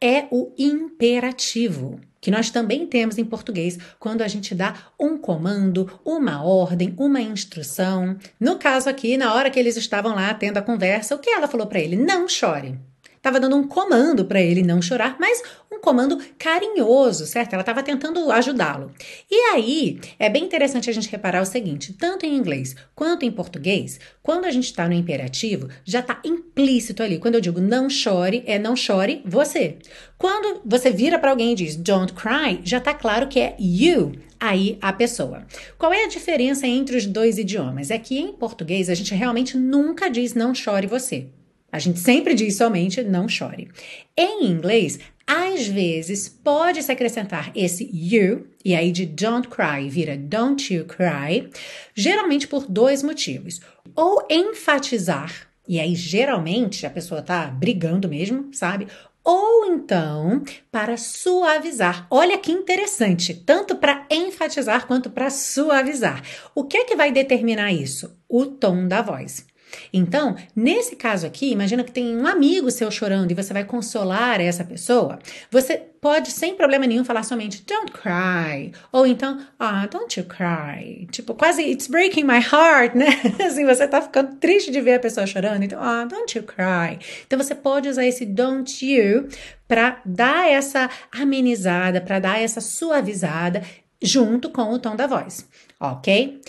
é 0.02 0.26
o 0.32 0.52
imperativo 0.58 2.02
que 2.24 2.32
nós 2.32 2.50
também 2.50 2.88
temos 2.88 3.18
em 3.18 3.26
português 3.26 3.78
quando 4.00 4.22
a 4.22 4.30
gente 4.30 4.56
dá 4.56 4.74
um 4.98 5.18
comando, 5.18 6.00
uma 6.06 6.42
ordem, 6.42 6.96
uma 6.98 7.20
instrução. 7.20 8.16
No 8.40 8.58
caso 8.58 8.90
aqui, 8.90 9.18
na 9.18 9.34
hora 9.34 9.52
que 9.52 9.60
eles 9.60 9.76
estavam 9.76 10.16
lá 10.16 10.34
tendo 10.34 10.58
a 10.58 10.62
conversa, 10.62 11.16
o 11.16 11.20
que 11.20 11.30
ela 11.30 11.50
falou 11.50 11.68
para 11.68 11.82
ele? 11.82 11.98
Não 11.98 12.30
chore 12.30 12.80
estava 13.24 13.40
dando 13.40 13.56
um 13.56 13.66
comando 13.66 14.26
para 14.26 14.42
ele 14.42 14.62
não 14.62 14.82
chorar, 14.82 15.16
mas 15.18 15.42
um 15.72 15.80
comando 15.80 16.20
carinhoso, 16.38 17.26
certo? 17.26 17.54
Ela 17.54 17.62
estava 17.62 17.82
tentando 17.82 18.30
ajudá-lo. 18.30 18.92
E 19.32 19.36
aí 19.54 19.98
é 20.20 20.30
bem 20.30 20.44
interessante 20.44 20.90
a 20.90 20.94
gente 20.94 21.10
reparar 21.10 21.42
o 21.42 21.46
seguinte: 21.46 21.94
tanto 21.94 22.26
em 22.26 22.36
inglês 22.36 22.76
quanto 22.94 23.24
em 23.24 23.32
português, 23.32 23.98
quando 24.22 24.44
a 24.44 24.52
gente 24.52 24.66
está 24.66 24.90
no 24.90 24.94
imperativo, 24.94 25.70
já 25.86 26.02
está 26.02 26.20
implícito 26.26 27.02
ali. 27.02 27.18
Quando 27.18 27.36
eu 27.36 27.42
digo 27.42 27.62
não 27.62 27.90
chore, 27.90 28.44
é 28.46 28.60
não 28.60 28.76
chore 28.76 29.22
você. 29.26 29.78
Quando 30.18 30.62
você 30.66 30.92
vira 30.92 31.18
para 31.18 31.32
alguém 31.32 31.54
e 31.54 31.56
diz 31.56 31.78
don't 31.78 32.12
cry, 32.12 32.60
já 32.66 32.80
está 32.80 32.94
claro 32.94 33.30
que 33.30 33.40
é 33.40 33.56
you 33.58 34.12
aí 34.38 34.78
a 34.82 34.92
pessoa. 34.92 35.48
Qual 35.78 35.94
é 35.94 36.04
a 36.04 36.10
diferença 36.10 36.68
entre 36.68 36.98
os 36.98 37.06
dois 37.06 37.38
idiomas? 37.38 37.90
É 37.90 37.98
que 37.98 38.20
em 38.20 38.34
português 38.34 38.90
a 38.90 38.94
gente 38.94 39.16
realmente 39.16 39.56
nunca 39.56 40.10
diz 40.10 40.34
não 40.34 40.54
chore 40.54 40.88
você. 40.88 41.30
A 41.74 41.80
gente 41.80 42.00
sempre 42.00 42.36
diz 42.36 42.56
somente 42.56 43.02
não 43.02 43.28
chore. 43.28 43.68
Em 44.16 44.46
inglês, 44.46 45.00
às 45.26 45.66
vezes 45.66 46.30
pode 46.30 46.84
se 46.84 46.92
acrescentar 46.92 47.52
esse 47.56 47.90
you, 47.92 48.46
e 48.64 48.76
aí 48.76 48.92
de 48.92 49.08
don't 49.08 49.48
cry 49.48 49.90
vira 49.90 50.16
don't 50.16 50.72
you 50.72 50.86
cry, 50.86 51.50
geralmente 51.96 52.48
por 52.48 52.68
dois 52.68 53.02
motivos. 53.02 53.60
Ou 53.96 54.24
enfatizar, 54.30 55.48
e 55.68 55.80
aí 55.80 55.96
geralmente 55.96 56.86
a 56.86 56.92
pessoa 56.92 57.24
tá 57.24 57.48
brigando 57.48 58.08
mesmo, 58.08 58.54
sabe? 58.54 58.88
Ou 59.24 59.66
então 59.66 60.44
para 60.72 60.96
suavizar. 60.96 62.06
Olha 62.12 62.38
que 62.38 62.52
interessante, 62.52 63.34
tanto 63.34 63.78
para 63.78 64.06
enfatizar 64.12 64.86
quanto 64.86 65.10
para 65.10 65.32
suavizar. 65.32 66.22
O 66.54 66.66
que 66.66 66.78
é 66.78 66.86
que 66.86 66.96
vai 66.96 67.12
determinar 67.12 67.74
isso? 67.74 68.16
O 68.30 68.46
tom 68.46 68.88
da 68.88 69.02
voz. 69.02 69.52
Então, 69.92 70.36
nesse 70.56 70.96
caso 70.96 71.26
aqui, 71.26 71.52
imagina 71.52 71.84
que 71.84 71.92
tem 71.92 72.16
um 72.18 72.28
amigo 72.28 72.72
seu 72.72 72.90
chorando 72.92 73.32
e 73.32 73.34
você 73.34 73.54
vai 73.54 73.64
consolar 73.64 74.40
essa 74.42 74.64
pessoa. 74.64 75.20
Você 75.52 75.78
pode, 76.02 76.32
sem 76.32 76.56
problema 76.56 76.86
nenhum, 76.86 77.06
falar 77.06 77.24
somente 77.24 77.64
don't 77.66 77.92
cry. 77.92 78.74
Ou 78.92 79.08
então, 79.08 79.40
ah, 79.58 79.88
don't 79.88 80.20
you 80.20 80.26
cry. 80.26 81.08
Tipo, 81.12 81.34
quase 81.34 81.62
it's 81.62 81.88
breaking 81.88 82.26
my 82.26 82.40
heart, 82.40 82.94
né? 82.96 83.08
assim, 83.46 83.66
você 83.66 83.88
tá 83.88 84.02
ficando 84.02 84.36
triste 84.36 84.72
de 84.72 84.82
ver 84.82 84.96
a 84.96 85.00
pessoa 85.00 85.26
chorando. 85.26 85.64
Então, 85.64 85.82
ah, 85.82 86.06
don't 86.06 86.38
you 86.38 86.44
cry. 86.44 87.00
Então, 87.26 87.40
você 87.40 87.56
pode 87.56 87.88
usar 87.88 88.06
esse 88.06 88.26
don't 88.26 88.86
you 88.86 89.28
para 89.68 90.02
dar 90.06 90.52
essa 90.52 90.90
amenizada, 91.12 92.02
para 92.02 92.20
dar 92.20 92.42
essa 92.42 92.60
suavizada 92.60 93.64
junto 94.02 94.50
com 94.50 94.64
o 94.74 94.78
tom 94.78 94.96
da 94.98 95.08
voz, 95.08 95.48
ok? 95.80 96.42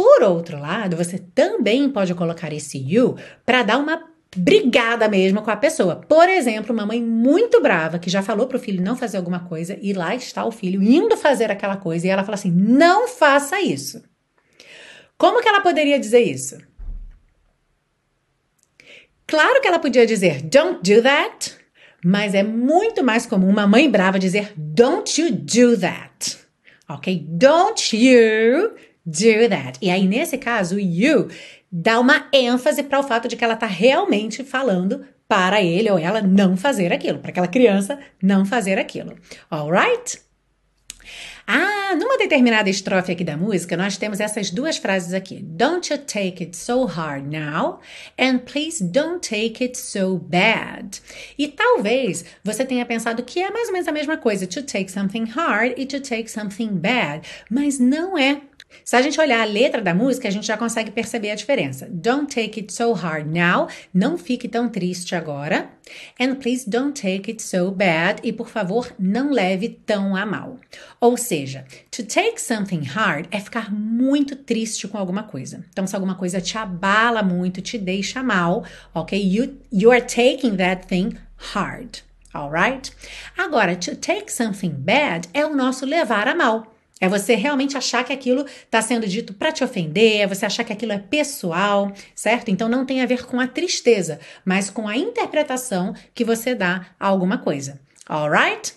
Por 0.00 0.22
outro 0.22 0.58
lado, 0.58 0.96
você 0.96 1.18
também 1.18 1.90
pode 1.90 2.14
colocar 2.14 2.50
esse 2.54 2.78
you 2.78 3.18
para 3.44 3.62
dar 3.62 3.76
uma 3.76 4.02
brigada 4.34 5.06
mesmo 5.06 5.42
com 5.42 5.50
a 5.50 5.56
pessoa. 5.56 5.96
Por 5.96 6.26
exemplo, 6.26 6.72
uma 6.72 6.86
mãe 6.86 7.02
muito 7.02 7.60
brava 7.60 7.98
que 7.98 8.08
já 8.08 8.22
falou 8.22 8.46
para 8.46 8.56
o 8.56 8.60
filho 8.60 8.82
não 8.82 8.96
fazer 8.96 9.18
alguma 9.18 9.40
coisa 9.40 9.78
e 9.82 9.92
lá 9.92 10.14
está 10.14 10.42
o 10.46 10.50
filho 10.50 10.82
indo 10.82 11.18
fazer 11.18 11.50
aquela 11.50 11.76
coisa 11.76 12.06
e 12.06 12.08
ela 12.08 12.24
fala 12.24 12.36
assim: 12.36 12.50
"Não 12.50 13.08
faça 13.08 13.60
isso". 13.60 14.02
Como 15.18 15.42
que 15.42 15.48
ela 15.50 15.60
poderia 15.60 16.00
dizer 16.00 16.20
isso? 16.20 16.56
Claro 19.26 19.60
que 19.60 19.68
ela 19.68 19.78
podia 19.78 20.06
dizer 20.06 20.40
don't 20.40 20.80
do 20.82 21.02
that, 21.02 21.54
mas 22.02 22.34
é 22.34 22.42
muito 22.42 23.04
mais 23.04 23.26
comum 23.26 23.50
uma 23.50 23.66
mãe 23.66 23.90
brava 23.90 24.18
dizer 24.18 24.54
don't 24.56 25.20
you 25.20 25.30
do 25.30 25.78
that. 25.78 26.38
OK? 26.88 27.22
Don't 27.28 27.94
you 27.94 28.72
do 29.04 29.48
that. 29.48 29.78
E 29.80 29.90
aí 29.90 30.06
nesse 30.06 30.38
caso, 30.38 30.78
you 30.78 31.28
dá 31.70 32.00
uma 32.00 32.26
ênfase 32.32 32.82
para 32.82 32.98
o 32.98 33.02
fato 33.02 33.28
de 33.28 33.36
que 33.36 33.44
ela 33.44 33.54
está 33.54 33.66
realmente 33.66 34.42
falando 34.42 35.04
para 35.28 35.62
ele 35.62 35.88
ou 35.88 35.98
ela 35.98 36.20
não 36.20 36.56
fazer 36.56 36.92
aquilo, 36.92 37.20
para 37.20 37.30
aquela 37.30 37.46
criança 37.46 37.98
não 38.20 38.44
fazer 38.44 38.78
aquilo. 38.78 39.14
Alright? 39.48 40.20
Ah, 41.52 41.96
numa 41.96 42.16
determinada 42.16 42.70
estrofe 42.70 43.10
aqui 43.10 43.24
da 43.24 43.36
música, 43.36 43.76
nós 43.76 43.96
temos 43.96 44.20
essas 44.20 44.52
duas 44.52 44.76
frases 44.76 45.12
aqui. 45.12 45.42
Don't 45.42 45.92
you 45.92 45.98
take 45.98 46.44
it 46.44 46.56
so 46.56 46.84
hard 46.84 47.26
now, 47.26 47.80
and 48.16 48.38
please 48.44 48.80
don't 48.80 49.18
take 49.18 49.60
it 49.60 49.76
so 49.76 50.16
bad. 50.16 51.02
E 51.36 51.48
talvez 51.48 52.24
você 52.44 52.64
tenha 52.64 52.86
pensado 52.86 53.24
que 53.24 53.42
é 53.42 53.50
mais 53.50 53.66
ou 53.66 53.72
menos 53.72 53.88
a 53.88 53.92
mesma 53.92 54.16
coisa, 54.16 54.46
to 54.46 54.62
take 54.62 54.92
something 54.92 55.24
hard 55.24 55.74
e 55.76 55.86
to 55.86 55.98
take 55.98 56.30
something 56.30 56.68
bad, 56.68 57.28
mas 57.50 57.80
não 57.80 58.16
é. 58.16 58.42
Se 58.84 58.96
a 58.96 59.02
gente 59.02 59.20
olhar 59.20 59.40
a 59.40 59.44
letra 59.44 59.82
da 59.82 59.94
música, 59.94 60.28
a 60.28 60.30
gente 60.30 60.46
já 60.46 60.56
consegue 60.56 60.90
perceber 60.90 61.30
a 61.30 61.34
diferença. 61.34 61.88
Don't 61.90 62.32
take 62.32 62.60
it 62.60 62.72
so 62.72 62.92
hard 62.92 63.26
now. 63.26 63.68
Não 63.92 64.16
fique 64.16 64.48
tão 64.48 64.68
triste 64.68 65.14
agora. 65.14 65.70
And 66.20 66.36
please 66.36 66.68
don't 66.68 67.00
take 67.00 67.30
it 67.30 67.42
so 67.42 67.70
bad. 67.70 68.20
E 68.22 68.32
por 68.32 68.48
favor, 68.48 68.92
não 68.98 69.32
leve 69.32 69.80
tão 69.84 70.14
a 70.14 70.24
mal. 70.24 70.58
Ou 71.00 71.16
seja, 71.16 71.39
to 71.90 72.02
take 72.04 72.40
something 72.40 72.82
hard 72.84 73.26
é 73.30 73.40
ficar 73.40 73.72
muito 73.72 74.36
triste 74.36 74.86
com 74.88 74.98
alguma 74.98 75.22
coisa. 75.22 75.64
Então, 75.70 75.86
se 75.86 75.94
alguma 75.94 76.14
coisa 76.14 76.40
te 76.40 76.56
abala 76.56 77.22
muito, 77.22 77.60
te 77.60 77.78
deixa 77.78 78.22
mal, 78.22 78.64
ok? 78.94 79.18
You, 79.20 79.58
you 79.72 79.90
are 79.90 80.02
taking 80.02 80.56
that 80.56 80.86
thing 80.86 81.16
hard. 81.36 81.98
Alright? 82.32 82.92
Agora, 83.36 83.74
to 83.74 83.96
take 83.96 84.32
something 84.32 84.70
bad 84.70 85.28
é 85.34 85.44
o 85.44 85.54
nosso 85.54 85.84
levar 85.84 86.28
a 86.28 86.34
mal. 86.34 86.74
É 87.00 87.08
você 87.08 87.34
realmente 87.34 87.78
achar 87.78 88.04
que 88.04 88.12
aquilo 88.12 88.44
está 88.44 88.82
sendo 88.82 89.06
dito 89.08 89.32
para 89.32 89.50
te 89.50 89.64
ofender, 89.64 90.20
é 90.20 90.26
você 90.26 90.44
achar 90.44 90.64
que 90.64 90.72
aquilo 90.72 90.92
é 90.92 90.98
pessoal, 90.98 91.90
certo? 92.14 92.50
Então 92.50 92.68
não 92.68 92.84
tem 92.84 93.00
a 93.00 93.06
ver 93.06 93.24
com 93.24 93.40
a 93.40 93.46
tristeza, 93.46 94.20
mas 94.44 94.68
com 94.68 94.86
a 94.86 94.96
interpretação 94.96 95.94
que 96.14 96.24
você 96.24 96.54
dá 96.54 96.86
a 97.00 97.06
alguma 97.06 97.38
coisa. 97.38 97.80
Alright? 98.06 98.74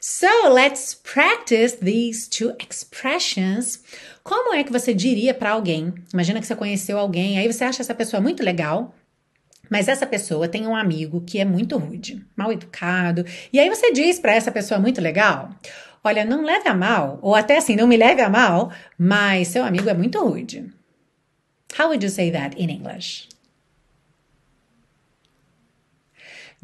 So 0.00 0.48
let's 0.52 0.94
practice 0.94 1.76
these 1.76 2.28
two 2.28 2.54
expressions. 2.58 3.82
Como 4.22 4.54
é 4.54 4.64
que 4.64 4.72
você 4.72 4.94
diria 4.94 5.34
para 5.34 5.50
alguém? 5.50 5.92
Imagina 6.12 6.40
que 6.40 6.46
você 6.46 6.56
conheceu 6.56 6.98
alguém, 6.98 7.38
aí 7.38 7.50
você 7.50 7.64
acha 7.64 7.82
essa 7.82 7.94
pessoa 7.94 8.20
muito 8.20 8.42
legal, 8.42 8.94
mas 9.70 9.88
essa 9.88 10.06
pessoa 10.06 10.48
tem 10.48 10.66
um 10.66 10.76
amigo 10.76 11.20
que 11.20 11.38
é 11.38 11.44
muito 11.44 11.76
rude, 11.76 12.24
mal 12.36 12.52
educado, 12.52 13.24
e 13.52 13.58
aí 13.58 13.68
você 13.68 13.92
diz 13.92 14.18
para 14.18 14.34
essa 14.34 14.52
pessoa 14.52 14.80
muito 14.80 15.00
legal: 15.00 15.50
Olha, 16.02 16.24
não 16.24 16.44
leve 16.44 16.68
a 16.68 16.74
mal, 16.74 17.18
ou 17.22 17.34
até 17.34 17.56
assim, 17.56 17.76
não 17.76 17.86
me 17.86 17.96
leve 17.96 18.20
a 18.20 18.28
mal, 18.28 18.70
mas 18.98 19.48
seu 19.48 19.64
amigo 19.64 19.88
é 19.88 19.94
muito 19.94 20.22
rude. 20.22 20.70
How 21.78 21.88
would 21.88 22.04
you 22.04 22.10
say 22.10 22.30
that 22.30 22.56
in 22.56 22.70
English? 22.70 23.28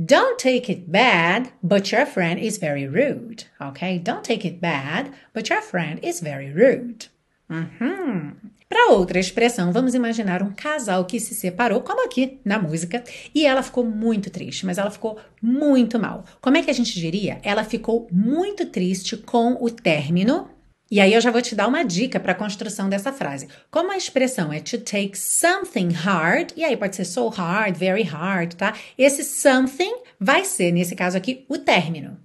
Don't 0.02 0.38
take 0.38 0.72
it 0.72 0.90
bad, 0.90 1.52
but 1.62 1.92
your 1.92 2.06
friend 2.06 2.40
is 2.40 2.56
very 2.56 2.88
rude. 2.88 3.44
Okay? 3.60 3.98
Don't 3.98 4.24
take 4.24 4.46
it 4.46 4.58
bad, 4.58 5.10
but 5.34 5.50
your 5.50 5.60
friend 5.60 6.00
is 6.02 6.22
very 6.22 6.50
rude. 6.50 7.08
Uhum. 7.50 8.32
Para 8.66 8.92
outra 8.92 9.18
expressão, 9.18 9.72
vamos 9.72 9.94
imaginar 9.94 10.42
um 10.42 10.52
casal 10.52 11.04
que 11.04 11.20
se 11.20 11.34
separou, 11.34 11.82
como 11.82 12.02
aqui 12.06 12.40
na 12.42 12.58
música, 12.58 13.04
e 13.34 13.44
ela 13.44 13.62
ficou 13.62 13.84
muito 13.84 14.30
triste, 14.30 14.64
mas 14.64 14.78
ela 14.78 14.90
ficou 14.90 15.18
muito 15.42 15.98
mal. 15.98 16.24
Como 16.40 16.56
é 16.56 16.62
que 16.62 16.70
a 16.70 16.74
gente 16.74 16.98
diria? 16.98 17.38
Ela 17.42 17.62
ficou 17.62 18.08
muito 18.10 18.64
triste 18.64 19.18
com 19.18 19.58
o 19.60 19.68
término. 19.68 20.48
E 20.90 20.98
aí 20.98 21.14
eu 21.14 21.20
já 21.20 21.30
vou 21.30 21.40
te 21.40 21.54
dar 21.54 21.68
uma 21.68 21.84
dica 21.84 22.18
para 22.18 22.32
a 22.32 22.34
construção 22.34 22.88
dessa 22.88 23.12
frase. 23.12 23.48
Como 23.70 23.92
a 23.92 23.96
expressão 23.96 24.52
é 24.52 24.58
to 24.58 24.78
take 24.78 25.16
something 25.16 25.90
hard, 25.92 26.50
e 26.56 26.64
aí 26.64 26.76
pode 26.76 26.96
ser 26.96 27.04
so 27.04 27.28
hard, 27.28 27.76
very 27.76 28.02
hard, 28.02 28.54
tá? 28.54 28.76
Esse 28.98 29.22
something 29.22 30.02
vai 30.18 30.44
ser, 30.44 30.72
nesse 30.72 30.96
caso 30.96 31.16
aqui, 31.16 31.44
o 31.48 31.58
término. 31.58 32.18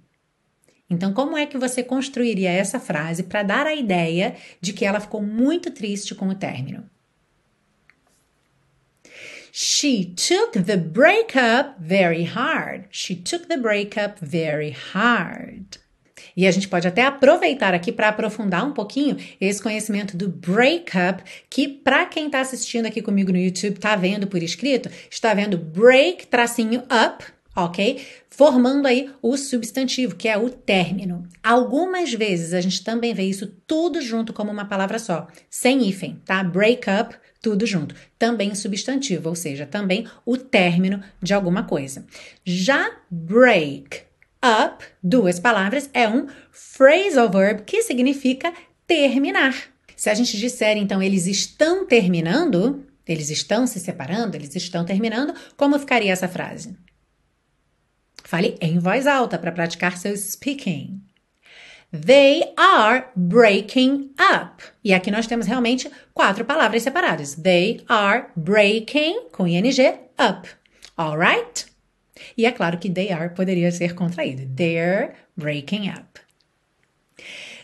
Então, 0.90 1.12
como 1.12 1.36
é 1.36 1.46
que 1.46 1.58
você 1.58 1.82
construiria 1.82 2.50
essa 2.50 2.80
frase 2.80 3.22
para 3.22 3.44
dar 3.44 3.66
a 3.66 3.74
ideia 3.74 4.34
de 4.60 4.72
que 4.72 4.84
ela 4.84 5.00
ficou 5.00 5.22
muito 5.22 5.70
triste 5.70 6.14
com 6.14 6.28
o 6.28 6.34
término? 6.34 6.88
She 9.52 10.04
took 10.04 10.62
the 10.64 10.76
breakup 10.76 11.80
very 11.80 12.24
hard. 12.24 12.88
She 12.90 13.14
took 13.14 13.46
the 13.46 13.56
breakup 13.56 14.18
very 14.20 14.70
hard. 14.70 15.78
E 16.36 16.46
a 16.46 16.50
gente 16.50 16.68
pode 16.68 16.86
até 16.86 17.02
aproveitar 17.02 17.72
aqui 17.72 17.90
para 17.90 18.08
aprofundar 18.08 18.64
um 18.66 18.72
pouquinho 18.72 19.16
esse 19.40 19.62
conhecimento 19.62 20.16
do 20.16 20.28
breakup, 20.28 21.22
que 21.48 21.66
para 21.66 22.04
quem 22.04 22.26
está 22.26 22.40
assistindo 22.40 22.86
aqui 22.86 23.00
comigo 23.00 23.32
no 23.32 23.38
YouTube, 23.38 23.76
está 23.76 23.96
vendo 23.96 24.26
por 24.26 24.42
escrito, 24.42 24.90
está 25.10 25.32
vendo 25.32 25.56
break 25.56 26.26
tracinho 26.26 26.82
up, 26.82 27.24
ok? 27.56 28.04
Formando 28.28 28.86
aí 28.86 29.10
o 29.22 29.34
substantivo, 29.38 30.14
que 30.14 30.28
é 30.28 30.36
o 30.36 30.50
término. 30.50 31.26
Algumas 31.42 32.12
vezes 32.12 32.52
a 32.52 32.60
gente 32.60 32.84
também 32.84 33.14
vê 33.14 33.22
isso 33.22 33.46
tudo 33.66 34.02
junto 34.02 34.34
como 34.34 34.52
uma 34.52 34.66
palavra 34.66 34.98
só, 34.98 35.26
sem 35.48 35.88
hífen, 35.88 36.20
tá? 36.26 36.44
Break 36.44 36.84
up, 36.90 37.16
tudo 37.40 37.64
junto. 37.64 37.94
Também 38.18 38.54
substantivo, 38.54 39.30
ou 39.30 39.34
seja, 39.34 39.64
também 39.64 40.06
o 40.26 40.36
término 40.36 41.02
de 41.22 41.32
alguma 41.32 41.62
coisa. 41.62 42.04
Já 42.44 42.90
break 43.10 44.02
up, 44.44 44.84
duas 45.02 45.40
palavras, 45.40 45.90
é 45.92 46.08
um 46.08 46.26
phrasal 46.50 47.30
verb 47.30 47.62
que 47.62 47.82
significa 47.82 48.52
terminar. 48.86 49.54
Se 49.96 50.10
a 50.10 50.14
gente 50.14 50.36
disser, 50.36 50.76
então, 50.76 51.02
eles 51.02 51.26
estão 51.26 51.86
terminando, 51.86 52.84
eles 53.06 53.30
estão 53.30 53.66
se 53.66 53.80
separando, 53.80 54.36
eles 54.36 54.54
estão 54.54 54.84
terminando, 54.84 55.34
como 55.56 55.78
ficaria 55.78 56.12
essa 56.12 56.28
frase? 56.28 56.76
Fale 58.24 58.56
em 58.60 58.78
voz 58.78 59.06
alta 59.06 59.38
para 59.38 59.52
praticar 59.52 59.96
seu 59.96 60.16
speaking. 60.16 61.00
They 61.92 62.42
are 62.56 63.06
breaking 63.14 64.10
up. 64.20 64.62
E 64.82 64.92
aqui 64.92 65.10
nós 65.10 65.26
temos 65.26 65.46
realmente 65.46 65.90
quatro 66.12 66.44
palavras 66.44 66.82
separadas. 66.82 67.36
They 67.36 67.84
are 67.88 68.26
breaking, 68.36 69.28
com 69.30 69.46
ing, 69.46 69.62
up. 70.18 70.48
Alright? 70.98 71.65
E 72.36 72.44
é 72.44 72.52
claro 72.52 72.78
que 72.78 72.90
they 72.90 73.10
are 73.10 73.30
poderia 73.30 73.70
ser 73.72 73.94
contraído. 73.94 74.46
They're 74.54 75.14
breaking 75.36 75.88
up. 75.88 76.20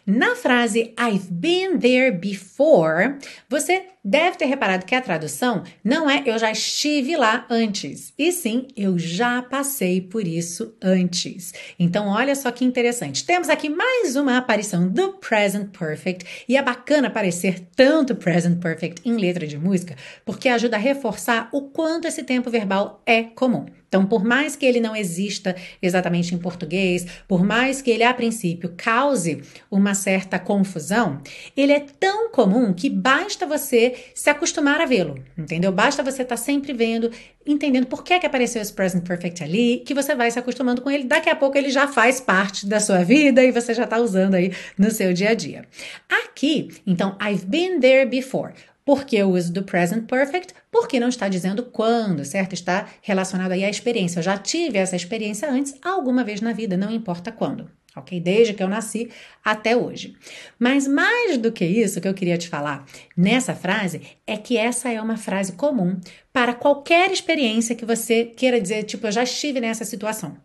Na 0.07 0.35
frase 0.35 0.95
I've 0.99 1.29
been 1.31 1.79
there 1.79 2.11
before, 2.11 3.19
você 3.49 3.87
deve 4.04 4.37
ter 4.37 4.47
reparado 4.47 4.85
que 4.85 4.94
a 4.94 5.00
tradução 5.00 5.62
não 5.85 6.11
é 6.11 6.23
eu 6.26 6.38
já 6.38 6.50
estive 6.50 7.16
lá 7.16 7.47
antes, 7.49 8.12
e 8.18 8.32
sim 8.32 8.66
eu 8.76 8.99
já 8.99 9.42
passei 9.42 10.00
por 10.00 10.26
isso 10.26 10.75
antes. 10.82 11.52
Então, 11.78 12.09
olha 12.09 12.35
só 12.35 12.50
que 12.50 12.64
interessante. 12.64 13.25
Temos 13.25 13.49
aqui 13.49 13.68
mais 13.68 14.16
uma 14.16 14.37
aparição 14.37 14.88
do 14.88 15.14
present 15.14 15.71
perfect, 15.76 16.44
e 16.49 16.56
é 16.56 16.62
bacana 16.62 17.09
aparecer 17.09 17.61
tanto 17.76 18.14
present 18.14 18.61
perfect 18.61 19.02
em 19.09 19.16
letra 19.16 19.47
de 19.47 19.59
música, 19.59 19.97
porque 20.25 20.49
ajuda 20.49 20.76
a 20.76 20.80
reforçar 20.80 21.49
o 21.52 21.62
quanto 21.62 22.09
esse 22.09 22.23
tempo 22.23 22.50
verbal 22.50 23.02
é 23.06 23.23
comum. 23.23 23.66
Então, 23.92 24.06
por 24.06 24.25
mais 24.25 24.56
que 24.56 24.64
ele 24.64 24.80
não 24.80 24.97
exista 24.97 25.54
exatamente 25.82 26.35
em 26.35 26.38
português, 26.38 27.06
por 27.28 27.44
mais 27.44 27.82
que 27.82 27.90
ele 27.90 28.02
a 28.02 28.14
princípio 28.14 28.73
cause 28.75 29.42
uma 29.71 29.92
certa 29.92 30.38
confusão, 30.38 31.21
ele 31.54 31.73
é 31.73 31.80
tão 31.80 32.30
comum 32.30 32.73
que 32.73 32.88
basta 32.88 33.44
você 33.44 33.92
se 34.15 34.31
acostumar 34.31 34.81
a 34.81 34.87
vê-lo, 34.87 35.23
entendeu? 35.37 35.73
Basta 35.73 36.03
você 36.03 36.23
estar 36.23 36.37
tá 36.37 36.43
sempre 36.43 36.73
vendo, 36.73 37.11
entendendo 37.47 37.87
por 37.87 38.03
que, 38.03 38.19
que 38.19 38.27
apareceu 38.27 38.61
esse 38.61 38.73
present 38.73 39.05
perfect 39.05 39.43
ali, 39.43 39.83
que 39.87 39.95
você 39.95 40.15
vai 40.15 40.31
se 40.31 40.39
acostumando 40.39 40.83
com 40.83 40.91
ele. 40.91 41.05
Daqui 41.05 41.29
a 41.29 41.37
pouco 41.37 41.57
ele 41.57 41.71
já 41.71 41.89
faz 41.89 42.21
parte 42.21 42.67
da 42.67 42.81
sua 42.81 43.03
vida 43.05 43.43
e 43.43 43.51
você 43.51 43.75
já 43.75 43.85
está 43.85 43.99
usando 43.99 44.35
aí 44.35 44.53
no 44.79 44.91
seu 44.91 45.13
dia 45.13 45.31
a 45.31 45.35
dia. 45.35 45.65
Aqui, 46.09 46.69
então, 46.87 47.17
I've 47.21 47.47
been 47.47 47.81
there 47.81 48.09
before. 48.09 48.53
Por 48.85 49.05
que 49.05 49.23
o 49.23 49.31
uso 49.31 49.53
do 49.53 49.63
present 49.63 50.07
perfect? 50.07 50.55
Porque 50.71 50.99
não 50.99 51.09
está 51.09 51.29
dizendo 51.29 51.63
quando, 51.63 52.25
certo? 52.25 52.53
Está 52.53 52.89
relacionado 53.01 53.53
aí 53.53 53.65
à 53.65 53.71
experiência. 53.71 54.19
Eu 54.19 54.25
já 54.25 54.37
tive 54.37 54.77
essa 54.77 54.97
experiência 54.97 55.49
antes, 55.49 55.77
alguma 55.83 56.25
vez 56.25 56.41
na 56.41 56.53
vida, 56.53 56.77
não 56.77 56.91
importa 56.91 57.31
quando. 57.31 57.71
Ok? 57.95 58.19
Desde 58.21 58.55
que 58.55 58.63
eu 58.63 58.69
nasci 58.69 59.11
até 59.45 59.77
hoje. 59.77 60.17
Mas 60.59 60.87
mais 60.89 61.37
do 61.37 61.53
que 61.53 61.65
isso 61.65 62.01
que 62.01 62.09
eu 62.09 62.15
queria 62.15 62.39
te 62.39 62.49
falar 62.49 62.87
nessa 63.17 63.55
frase 63.55 64.01
é 64.27 64.37
que 64.37 64.57
essa 64.57 64.91
é 64.91 65.01
uma 65.01 65.17
frase 65.17 65.53
comum 65.53 66.01
para 66.33 66.55
qualquer 66.55 67.11
experiência 67.11 67.77
que 67.77 67.85
você 67.85 68.25
queira 68.25 68.61
dizer, 68.61 68.85
tipo, 68.85 69.07
eu 69.07 69.13
já 69.13 69.23
estive 69.23 69.61
nessa 69.61 69.85
situação. 69.85 70.37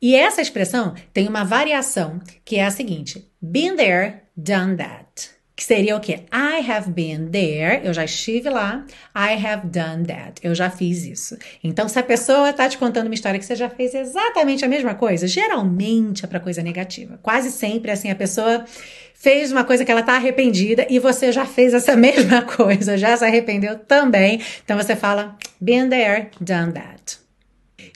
E 0.00 0.16
essa 0.16 0.40
expressão 0.40 0.94
tem 1.12 1.28
uma 1.28 1.44
variação 1.44 2.20
que 2.44 2.56
é 2.56 2.64
a 2.64 2.70
seguinte: 2.70 3.30
been 3.40 3.76
there, 3.76 4.22
done 4.36 4.76
that 4.76 5.35
que 5.56 5.64
seria 5.64 5.96
o 5.96 6.00
quê? 6.00 6.20
I 6.30 6.70
have 6.70 6.90
been 6.90 7.28
there, 7.30 7.80
eu 7.82 7.94
já 7.94 8.04
estive 8.04 8.50
lá. 8.50 8.84
I 9.16 9.42
have 9.42 9.66
done 9.68 10.04
that, 10.04 10.38
eu 10.42 10.54
já 10.54 10.68
fiz 10.68 11.04
isso. 11.04 11.34
Então, 11.64 11.88
se 11.88 11.98
a 11.98 12.02
pessoa 12.02 12.50
está 12.50 12.68
te 12.68 12.76
contando 12.76 13.06
uma 13.06 13.14
história 13.14 13.38
que 13.40 13.46
você 13.46 13.56
já 13.56 13.70
fez 13.70 13.94
exatamente 13.94 14.66
a 14.66 14.68
mesma 14.68 14.94
coisa, 14.94 15.26
geralmente 15.26 16.26
é 16.26 16.28
para 16.28 16.38
coisa 16.38 16.62
negativa. 16.62 17.18
Quase 17.22 17.50
sempre, 17.50 17.90
assim, 17.90 18.10
a 18.10 18.14
pessoa 18.14 18.66
fez 19.14 19.50
uma 19.50 19.64
coisa 19.64 19.82
que 19.82 19.90
ela 19.90 20.00
está 20.00 20.16
arrependida 20.16 20.86
e 20.90 20.98
você 20.98 21.32
já 21.32 21.46
fez 21.46 21.72
essa 21.72 21.96
mesma 21.96 22.42
coisa, 22.42 22.98
já 22.98 23.16
se 23.16 23.24
arrependeu 23.24 23.78
também. 23.78 24.42
Então, 24.62 24.76
você 24.76 24.94
fala, 24.94 25.38
been 25.58 25.88
there, 25.88 26.28
done 26.38 26.72
that. 26.72 27.25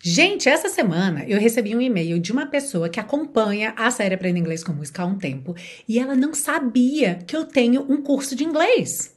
Gente, 0.03 0.49
essa 0.49 0.71
semana 0.71 1.27
eu 1.29 1.39
recebi 1.39 1.77
um 1.77 1.81
e-mail 1.81 2.19
de 2.19 2.33
uma 2.33 2.47
pessoa 2.47 2.89
que 2.89 2.99
acompanha 2.99 3.75
a 3.77 3.91
série 3.91 4.15
Aprenda 4.15 4.39
Inglês 4.39 4.65
com 4.65 4.73
Música 4.73 5.03
há 5.03 5.07
um 5.07 5.19
tempo 5.19 5.55
e 5.87 5.99
ela 5.99 6.17
não 6.17 6.33
sabia 6.33 7.17
que 7.27 7.37
eu 7.37 7.45
tenho 7.45 7.83
um 7.83 8.01
curso 8.01 8.35
de 8.35 8.43
inglês. 8.43 9.15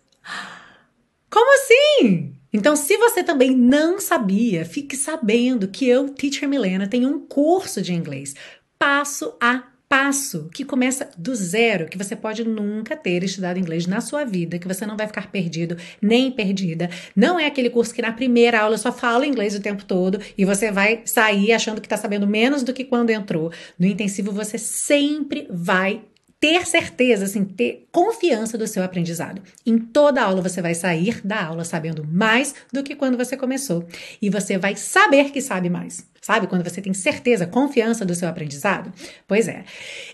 Como 1.30 1.54
assim? 1.56 2.36
Então, 2.52 2.75
se 2.75 2.98
você 2.98 3.24
também 3.24 3.56
não 3.56 3.98
sabia, 3.98 4.66
fique 4.66 4.98
sabendo 4.98 5.70
que 5.70 5.88
eu, 5.88 6.10
Teacher 6.10 6.50
Milena, 6.50 6.86
tenho 6.86 7.10
um 7.10 7.25
curso 7.25 7.82
de 7.82 7.94
inglês 7.94 8.36
passo 8.78 9.38
a 9.40 9.63
passo 9.94 10.50
que 10.52 10.66
começa 10.66 11.08
do 11.16 11.36
zero, 11.36 11.86
que 11.86 12.00
você 12.00 12.16
pode 12.16 12.44
nunca 12.44 12.98
ter 12.98 13.24
estudado 13.24 13.60
inglês 13.60 13.86
na 13.86 14.02
sua 14.02 14.26
vida, 14.26 14.58
que 14.58 14.68
você 14.68 14.88
não 14.88 14.98
vai 14.98 15.06
ficar 15.06 15.30
perdido 15.30 15.78
nem 16.02 16.32
perdida. 16.32 16.90
Não 17.16 17.40
é 17.40 17.46
aquele 17.46 17.70
curso 17.70 17.94
que 17.94 18.02
na 18.02 18.12
primeira 18.12 18.60
aula 18.60 18.76
só 18.76 18.92
fala 18.92 19.28
inglês 19.28 19.54
o 19.54 19.60
tempo 19.60 19.86
todo 19.86 20.20
e 20.36 20.46
você 20.46 20.72
vai 20.72 21.04
sair 21.06 21.52
achando 21.52 21.80
que 21.80 21.86
está 21.86 21.96
sabendo 21.96 22.26
menos 22.26 22.64
do 22.64 22.74
que 22.74 22.84
quando 22.84 23.12
entrou. 23.12 23.52
No 23.78 23.86
intensivo 23.86 24.32
você 24.32 24.58
sempre 24.58 25.46
vai 25.52 26.02
ter 26.40 26.66
certeza, 26.66 27.26
assim, 27.26 27.46
ter 27.46 27.88
confiança 27.92 28.58
do 28.58 28.66
seu 28.66 28.84
aprendizado. 28.84 29.44
Em 29.64 29.78
toda 29.78 30.24
aula 30.24 30.42
você 30.42 30.60
vai 30.60 30.74
sair 30.74 31.22
da 31.24 31.46
aula 31.46 31.64
sabendo 31.64 32.04
mais 32.04 32.56
do 32.74 32.82
que 32.82 32.96
quando 32.96 33.16
você 33.16 33.38
começou. 33.38 33.88
E 34.20 34.28
você 34.28 34.58
vai 34.58 34.76
saber 34.76 35.30
que 35.30 35.40
sabe 35.40 35.70
mais. 35.70 36.12
Sabe 36.24 36.48
quando 36.48 36.63
você 36.63 36.82
tem 36.82 36.94
certeza, 36.94 37.46
confiança 37.46 38.06
do 38.06 38.15
seu 38.15 38.30
aprendizado? 38.30 38.94
Pois 39.27 39.50
é. 39.50 39.65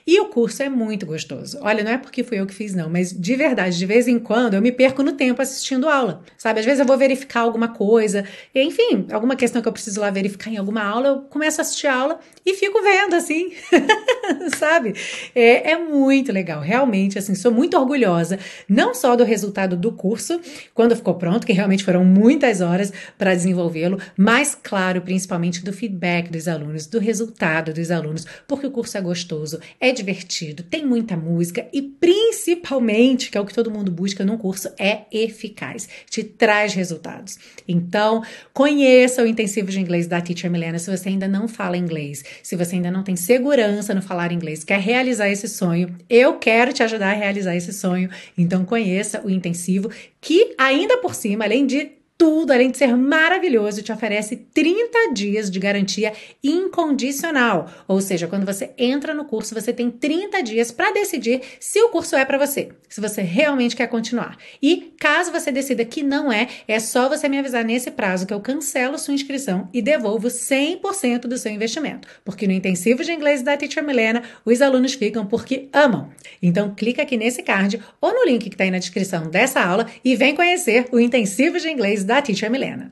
E 0.08 0.20
o 0.20 0.26
curso 0.26 0.64
é 0.64 0.68
muito 0.68 1.06
gostoso. 1.06 1.60
Olha, 1.62 1.84
não 1.84 1.92
é 1.92 2.00
porque 2.00 2.24
fui 2.24 2.40
eu 2.40 2.48
que 2.48 2.54
fiz, 2.56 2.74
não, 2.74 2.90
mas 2.90 3.14
de 3.14 3.36
verdade, 3.36 3.78
de 3.78 3.86
vez 3.86 4.08
em 4.08 4.18
quando 4.18 4.56
eu 4.56 4.62
me 4.62 4.72
perco 4.72 5.04
no 5.04 5.12
tempo 5.12 5.40
assistindo 5.40 5.88
aula. 5.88 6.24
Sabe? 6.36 6.62
Às 6.62 6.66
vezes 6.66 6.80
eu 6.80 6.86
vou 6.88 6.98
verificar 6.98 7.42
alguma 7.42 7.68
coisa, 7.68 8.26
enfim, 8.56 9.06
alguma 9.12 9.36
questão 9.36 9.62
que 9.62 9.68
eu 9.68 9.72
preciso 9.72 10.02
lá 10.02 10.10
verificar 10.10 10.50
em 10.50 10.58
alguma 10.58 10.82
aula, 10.82 11.10
eu 11.10 11.18
começo 11.30 11.62
a 11.62 11.64
assistir 11.64 11.86
a 11.86 11.96
aula 11.96 12.20
e 12.44 12.56
fico 12.56 12.82
vendo, 12.82 13.14
assim. 13.14 13.54
Sabe? 14.58 14.96
É, 15.36 15.74
é 15.74 15.78
muito 15.78 16.32
legal. 16.32 16.60
Realmente, 16.60 17.20
assim, 17.20 17.36
sou 17.36 17.52
muito 17.52 17.78
orgulhosa, 17.78 18.40
não 18.68 18.96
só 18.96 19.16
do 19.16 19.24
resultado 19.24 19.78
do 19.78 19.92
curso, 19.92 20.42
quando 20.74 20.96
ficou 20.96 21.14
pronto, 21.14 21.46
que 21.46 21.54
realmente 21.54 21.84
foram 21.84 22.04
muitas 22.04 22.62
horas 22.62 22.92
para 23.16 23.36
desenvolvê-lo, 23.36 24.00
mas, 24.18 24.58
claro, 24.60 25.02
principalmente 25.02 25.64
do 25.64 25.72
feedback 25.72 25.99
feedback 26.00 26.32
dos 26.32 26.48
alunos, 26.48 26.88
do 26.88 26.98
resultado 26.98 27.74
dos 27.74 27.92
alunos, 27.92 28.26
porque 28.48 28.66
o 28.66 28.72
curso 28.72 28.98
é 28.98 29.02
gostoso, 29.02 29.60
é 29.80 29.92
divertido, 29.92 30.64
tem 30.64 30.86
muita 30.86 31.18
música 31.18 31.68
e 31.74 31.82
principalmente, 31.82 33.30
que 33.30 33.38
é 33.38 33.42
o 33.42 33.46
que 33.46 33.54
todo 33.54 33.70
mundo 33.70 33.92
busca 33.92 34.24
num 34.24 34.38
curso, 34.38 34.70
é 34.80 35.02
eficaz, 35.12 35.90
te 36.10 36.24
traz 36.24 36.74
resultados. 36.74 37.38
Então, 37.68 38.24
conheça 38.54 39.22
o 39.22 39.28
intensivo 39.28 39.70
de 39.70 39.80
inglês 39.80 40.08
da 40.08 40.22
Teacher 40.22 40.50
Milena 40.50 40.80
se 40.80 40.90
você 40.90 41.10
ainda 41.10 41.28
não 41.28 41.48
fala 41.48 41.78
inglês, 41.78 42.24
se 42.42 42.56
você 42.56 42.76
ainda 42.76 42.90
não 42.90 43.04
tem 43.04 43.16
segurança 43.16 43.94
no 43.94 44.02
falar 44.02 44.32
inglês, 44.32 44.64
quer 44.64 44.80
realizar 44.80 45.30
esse 45.30 45.48
sonho, 45.48 45.96
eu 46.10 46.38
quero 46.38 46.72
te 46.72 46.82
ajudar 46.82 47.12
a 47.12 47.16
realizar 47.16 47.56
esse 47.56 47.74
sonho. 47.74 48.10
Então, 48.38 48.64
conheça 48.64 49.22
o 49.24 49.30
intensivo 49.30 49.90
que 50.22 50.54
ainda 50.58 50.98
por 50.98 51.14
cima, 51.14 51.44
além 51.44 51.66
de 51.66 51.99
tudo, 52.20 52.52
além 52.52 52.70
de 52.70 52.78
ser 52.78 52.98
maravilhoso, 52.98 53.82
te 53.82 53.94
oferece 53.94 54.36
30 54.36 55.14
dias 55.14 55.50
de 55.50 55.58
garantia 55.58 56.12
incondicional. 56.44 57.72
Ou 57.88 58.02
seja, 58.02 58.28
quando 58.28 58.46
você 58.46 58.72
entra 58.78 59.14
no 59.14 59.24
curso, 59.24 59.56
você 59.56 59.72
tem 59.72 59.90
30 59.90 60.44
dias 60.44 60.70
para 60.70 60.92
decidir 60.92 61.40
se 61.62 61.82
o 61.82 61.88
curso 61.88 62.18
é 62.18 62.26
para 62.26 62.38
você, 62.38 62.72
se 62.90 63.00
você 63.00 63.22
realmente 63.22 63.74
quer 63.74 63.88
continuar. 63.88 64.38
E 64.62 64.94
caso 65.00 65.32
você 65.32 65.50
decida 65.50 65.86
que 65.86 66.04
não 66.04 66.30
é, 66.30 66.50
é 66.68 66.78
só 66.78 67.08
você 67.08 67.30
me 67.30 67.40
avisar 67.40 67.64
nesse 67.64 67.90
prazo 67.90 68.26
que 68.28 68.34
eu 68.34 68.42
cancelo 68.42 69.00
sua 69.00 69.14
inscrição 69.14 69.70
e 69.74 69.82
devolvo 69.82 70.28
100% 70.28 71.22
do 71.22 71.38
seu 71.38 71.54
investimento. 71.54 72.06
Porque 72.26 72.46
no 72.46 72.52
intensivo 72.52 73.02
de 73.02 73.14
inglês 73.14 73.42
da 73.42 73.56
Teacher 73.56 73.82
Milena, 73.82 74.24
os 74.44 74.62
alunos 74.62 74.94
ficam 74.94 75.26
porque 75.26 75.70
amam. 75.72 76.10
Então, 76.42 76.76
clica 76.76 77.02
aqui 77.02 77.16
nesse 77.16 77.42
card 77.44 77.82
ou 78.02 78.12
no 78.12 78.26
link 78.26 78.50
que 78.50 78.56
está 78.56 78.66
aí 78.66 78.72
na 78.72 78.78
descrição 78.78 79.30
dessa 79.30 79.62
aula 79.62 79.88
e 80.04 80.18
vem 80.18 80.36
conhecer 80.36 80.86
o 80.92 81.00
intensivo 81.00 81.58
de 81.58 81.70
inglês 81.70 82.09
da 82.10 82.22
Teacher 82.22 82.50
Milena. 82.50 82.92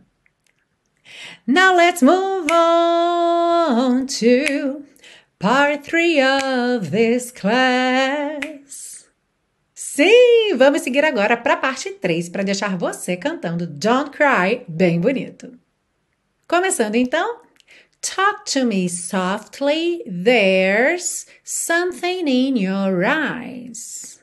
Now 1.48 1.76
let's 1.76 2.04
move 2.04 2.52
on 2.52 4.06
to 4.20 4.84
part 5.40 5.84
three 5.84 6.22
of 6.22 6.92
this 6.92 7.32
class. 7.32 9.08
Sim, 9.74 10.56
vamos 10.56 10.84
seguir 10.84 11.04
agora 11.04 11.36
para 11.36 11.54
a 11.54 11.58
parte 11.58 11.90
3 11.90 12.30
para 12.30 12.44
deixar 12.44 12.78
você 12.78 13.18
cantando 13.18 13.66
Don't 13.66 14.12
Cry 14.12 14.64
bem 14.68 15.00
bonito. 15.00 15.58
Começando 16.48 16.96
então. 16.96 17.42
Talk 18.00 18.46
to 18.54 18.64
me 18.64 18.88
softly, 18.88 20.04
there's 20.06 21.26
something 21.44 22.28
in 22.28 22.56
your 22.56 23.04
eyes. 23.04 24.20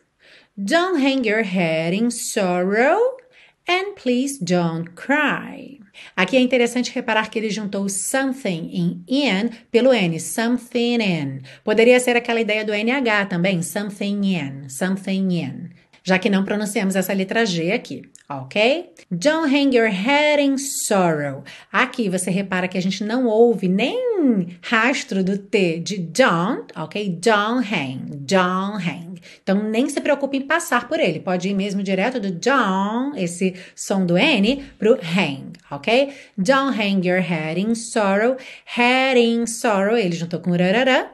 Don't 0.57 1.01
hang 1.01 1.27
your 1.27 1.43
head 1.43 1.93
in 1.93 2.13
sorrow. 2.13 3.24
And 3.67 3.95
please 3.95 4.39
don't 4.45 4.91
cry. 4.95 5.81
Aqui 6.17 6.37
é 6.37 6.41
interessante 6.41 6.93
reparar 6.93 7.31
que 7.31 7.39
ele 7.39 7.51
juntou 7.51 7.89
something 7.89 8.71
em 8.73 9.05
in 9.09 9.51
pelo 9.71 9.93
N, 9.93 10.19
something 10.21 10.99
in. 11.01 11.41
Poderia 11.63 11.99
ser 11.99 12.17
aquela 12.17 12.41
ideia 12.41 12.65
do 12.65 12.73
NH 12.73 13.27
também, 13.29 13.63
something 13.63 14.37
in, 14.37 14.69
something 14.69 15.41
in. 15.41 15.71
Já 16.03 16.19
que 16.19 16.29
não 16.29 16.45
pronunciamos 16.45 16.97
essa 16.97 17.15
letra 17.15 17.47
G 17.47 17.73
aqui, 17.73 18.03
ok? 18.29 18.91
Don't 19.11 19.53
hang 19.53 19.75
your 19.75 19.91
head 19.91 20.41
in 20.41 20.57
sorrow. 20.57 21.45
Aqui 21.73 22.09
você 22.09 22.31
repara 22.31 22.69
que 22.69 22.79
a 22.79 22.83
gente 22.83 23.05
não 23.05 23.27
ouve 23.27 23.69
nem 23.69 24.59
rastro 24.63 25.23
do 25.23 25.37
T 25.39 25.81
de 25.81 25.99
don't, 25.99 26.73
ok? 26.77 27.19
Don't 27.21 27.67
hang, 27.67 28.07
don't 28.11 28.83
hang. 28.83 29.15
Então, 29.43 29.63
nem 29.63 29.89
se 29.89 30.01
preocupe 30.01 30.37
em 30.37 30.43
passar 30.47 30.89
por 30.89 30.99
ele. 30.99 31.21
Pode 31.21 31.49
ir 31.49 31.55
mesmo 31.55 31.83
direto 31.83 32.21
do 32.21 32.31
don't, 32.31 33.21
esse 33.21 33.55
som 33.75 34.05
do 34.05 34.17
N, 34.17 34.65
pro 34.79 34.95
hang, 34.95 35.53
ok? 35.71 36.13
Don't 36.37 36.79
hang 36.79 37.07
your 37.07 37.21
head 37.21 37.61
in 37.61 37.75
sorrow. 37.75 38.37
Head 38.65 39.19
in 39.19 39.47
sorrow, 39.47 39.97
ele 39.97 40.15
juntou 40.15 40.41
com 40.41 40.51
rarará. 40.51 41.11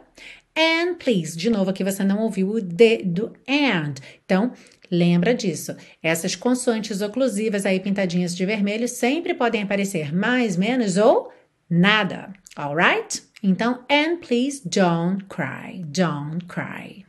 And 0.56 0.94
please, 0.94 1.36
de 1.36 1.48
novo 1.48 1.70
aqui 1.70 1.84
você 1.84 2.02
não 2.02 2.18
ouviu 2.18 2.50
o 2.50 2.60
D 2.60 3.02
do 3.04 3.32
and. 3.48 3.94
Então, 4.24 4.52
lembra 4.90 5.34
disso. 5.34 5.76
Essas 6.02 6.34
consoantes 6.34 7.00
oclusivas 7.00 7.64
aí 7.64 7.80
pintadinhas 7.80 8.34
de 8.34 8.44
vermelho 8.44 8.88
sempre 8.88 9.34
podem 9.34 9.62
aparecer 9.62 10.14
mais, 10.14 10.56
menos 10.56 10.96
ou 10.96 11.32
nada. 11.68 12.32
Alright? 12.56 13.22
Então, 13.42 13.84
and 13.90 14.16
please 14.18 14.60
don't 14.68 15.24
cry. 15.28 15.84
Don't 15.84 16.44
cry. 16.46 17.06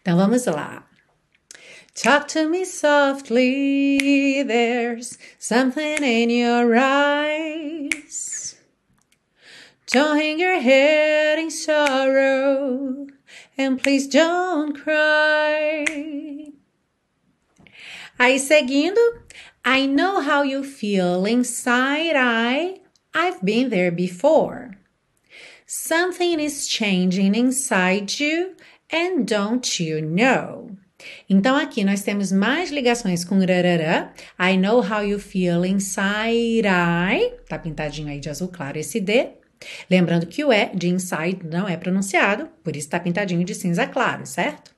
Então 0.00 0.16
vamos 0.16 0.46
lá. 0.46 0.86
Talk 1.94 2.26
to 2.28 2.48
me 2.48 2.64
softly, 2.64 4.42
there's 4.42 5.18
something 5.38 6.02
in 6.02 6.30
your 6.30 6.74
eyes. 6.74 8.56
Don't 9.88 10.16
hang 10.16 10.38
your 10.40 10.58
head 10.58 11.38
in 11.38 11.50
sorrow, 11.50 13.08
and 13.58 13.82
please 13.82 14.08
don't 14.08 14.74
cry. 14.74 16.51
Aí 18.22 18.38
seguindo, 18.38 19.00
I 19.66 19.88
know 19.88 20.20
how 20.20 20.44
you 20.44 20.62
feel 20.62 21.26
inside 21.26 22.14
I. 22.14 22.80
I've 23.12 23.40
been 23.42 23.68
there 23.68 23.90
before. 23.90 24.78
Something 25.66 26.38
is 26.38 26.68
changing 26.68 27.34
inside 27.34 28.22
you 28.22 28.52
and 28.92 29.24
don't 29.24 29.82
you 29.82 30.00
know? 30.00 30.70
Então 31.28 31.56
aqui 31.56 31.82
nós 31.82 32.02
temos 32.02 32.30
mais 32.30 32.70
ligações 32.70 33.24
com 33.24 33.40
rarará. 33.40 34.12
I 34.38 34.56
know 34.56 34.80
how 34.80 35.02
you 35.04 35.18
feel 35.18 35.64
inside 35.64 36.64
I. 36.64 37.34
Tá 37.48 37.58
pintadinho 37.58 38.06
aí 38.06 38.20
de 38.20 38.30
azul 38.30 38.46
claro 38.46 38.78
esse 38.78 39.00
D. 39.00 39.30
Lembrando 39.90 40.28
que 40.28 40.44
o 40.44 40.52
E 40.52 40.66
de 40.66 40.86
inside 40.86 41.40
não 41.44 41.68
é 41.68 41.76
pronunciado, 41.76 42.48
por 42.62 42.76
isso 42.76 42.88
tá 42.88 43.00
pintadinho 43.00 43.44
de 43.44 43.56
cinza 43.56 43.84
claro, 43.88 44.24
certo? 44.26 44.72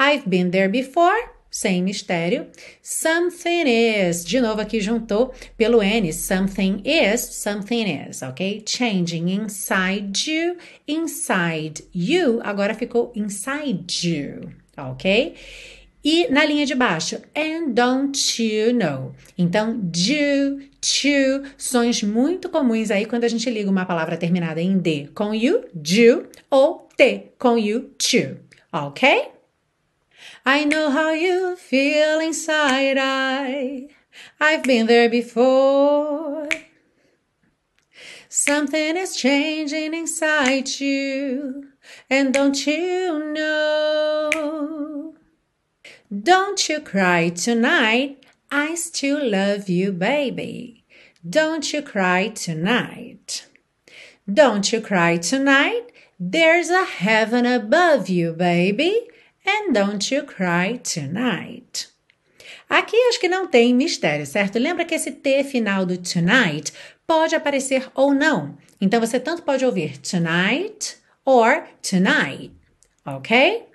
I've 0.00 0.28
been 0.28 0.50
there 0.50 0.68
before 0.68 1.41
sem 1.52 1.82
mistério. 1.82 2.46
Something 2.82 3.64
is, 3.68 4.24
de 4.24 4.40
novo 4.40 4.62
aqui 4.62 4.80
juntou 4.80 5.34
pelo 5.54 5.82
N, 5.82 6.10
something 6.10 6.82
is, 6.82 7.20
something 7.20 8.08
is, 8.08 8.22
ok? 8.22 8.64
Changing 8.66 9.30
inside 9.30 10.30
you, 10.30 10.56
inside 10.88 11.84
you, 11.94 12.40
agora 12.42 12.72
ficou 12.72 13.12
inside 13.14 14.08
you, 14.08 14.50
ok? 14.78 15.34
E 16.04 16.26
na 16.30 16.44
linha 16.44 16.66
de 16.66 16.74
baixo, 16.74 17.20
and 17.36 17.74
don't 17.74 18.42
you 18.42 18.72
know? 18.74 19.14
Então, 19.38 19.78
do, 19.78 20.58
to, 20.80 21.48
sons 21.56 22.02
muito 22.02 22.48
comuns 22.48 22.90
aí 22.90 23.06
quando 23.06 23.22
a 23.22 23.28
gente 23.28 23.48
liga 23.48 23.70
uma 23.70 23.84
palavra 23.84 24.16
terminada 24.16 24.60
em 24.60 24.78
D 24.78 25.10
com 25.14 25.32
you, 25.32 25.64
do, 25.72 26.26
ou 26.50 26.88
T 26.96 27.32
com 27.38 27.56
you, 27.56 27.90
to, 27.98 28.38
ok? 28.72 29.28
I 30.44 30.64
know 30.64 30.90
how 30.90 31.12
you 31.12 31.56
feel 31.56 32.18
inside. 32.18 32.96
I, 32.98 33.88
I've 34.40 34.64
been 34.64 34.86
there 34.86 35.08
before. 35.08 36.48
Something 38.28 38.96
is 38.96 39.14
changing 39.14 39.94
inside 39.94 40.80
you, 40.80 41.68
and 42.10 42.34
don't 42.34 42.66
you 42.66 43.32
know? 43.32 45.14
Don't 46.12 46.68
you 46.68 46.80
cry 46.80 47.28
tonight. 47.28 48.24
I 48.50 48.74
still 48.74 49.30
love 49.30 49.68
you, 49.68 49.92
baby. 49.92 50.84
Don't 51.28 51.72
you 51.72 51.82
cry 51.82 52.28
tonight. 52.28 53.46
Don't 54.30 54.72
you 54.72 54.80
cry 54.80 55.18
tonight. 55.18 55.92
There's 56.18 56.68
a 56.68 56.84
heaven 56.84 57.46
above 57.46 58.08
you, 58.08 58.32
baby. 58.32 59.08
And 59.46 59.72
don't 59.72 60.14
you 60.14 60.24
cry 60.24 60.78
tonight. 60.78 61.88
Aqui 62.68 62.96
acho 63.08 63.20
que 63.20 63.28
não 63.28 63.46
tem 63.46 63.74
mistério, 63.74 64.24
certo? 64.24 64.58
Lembra 64.58 64.84
que 64.84 64.94
esse 64.94 65.12
T 65.12 65.44
final 65.44 65.84
do 65.84 65.98
tonight 65.98 66.72
pode 67.06 67.34
aparecer 67.34 67.90
ou 67.94 68.14
não. 68.14 68.56
Então 68.80 69.00
você 69.00 69.20
tanto 69.20 69.42
pode 69.42 69.64
ouvir 69.64 69.98
tonight 69.98 70.96
or 71.24 71.64
tonight, 71.82 72.52
ok? 73.04 73.66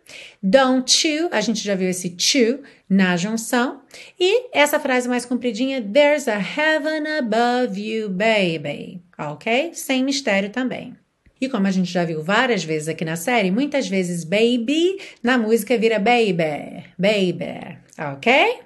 Don't 0.42 1.08
you, 1.08 1.30
a 1.32 1.42
gente 1.42 1.64
já 1.64 1.76
viu 1.76 1.90
esse 1.90 2.10
to 2.12 2.64
na 2.90 3.18
junção. 3.18 3.82
E 4.20 4.50
essa 4.58 4.80
frase 4.80 5.08
mais 5.08 5.26
compridinha, 5.26 5.82
there's 5.82 6.28
a 6.28 6.40
heaven 6.40 7.06
above 7.20 7.80
you, 7.80 8.10
baby, 8.10 9.02
ok? 9.18 9.72
Sem 9.74 10.04
mistério 10.04 10.50
também. 10.50 10.96
E 11.40 11.48
como 11.48 11.68
a 11.68 11.72
gente 11.72 11.92
já 11.92 12.04
viu 12.04 12.24
várias 12.24 12.64
vezes 12.64 12.88
aqui 12.88 13.06
na 13.06 13.16
série, 13.16 13.52
muitas 13.52 13.88
vezes 13.88 14.24
baby 14.24 15.00
na 15.22 15.38
música 15.38 15.78
vira 15.78 16.00
baby, 16.00 16.84
baby, 16.98 17.78
ok? 17.98 18.60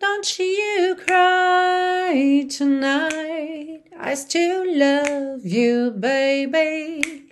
Don't 0.00 0.42
you 0.42 0.96
cry 0.96 2.46
tonight, 2.46 3.84
I 3.98 4.14
still 4.16 4.64
love 4.64 5.46
you, 5.46 5.92
baby. 5.92 7.24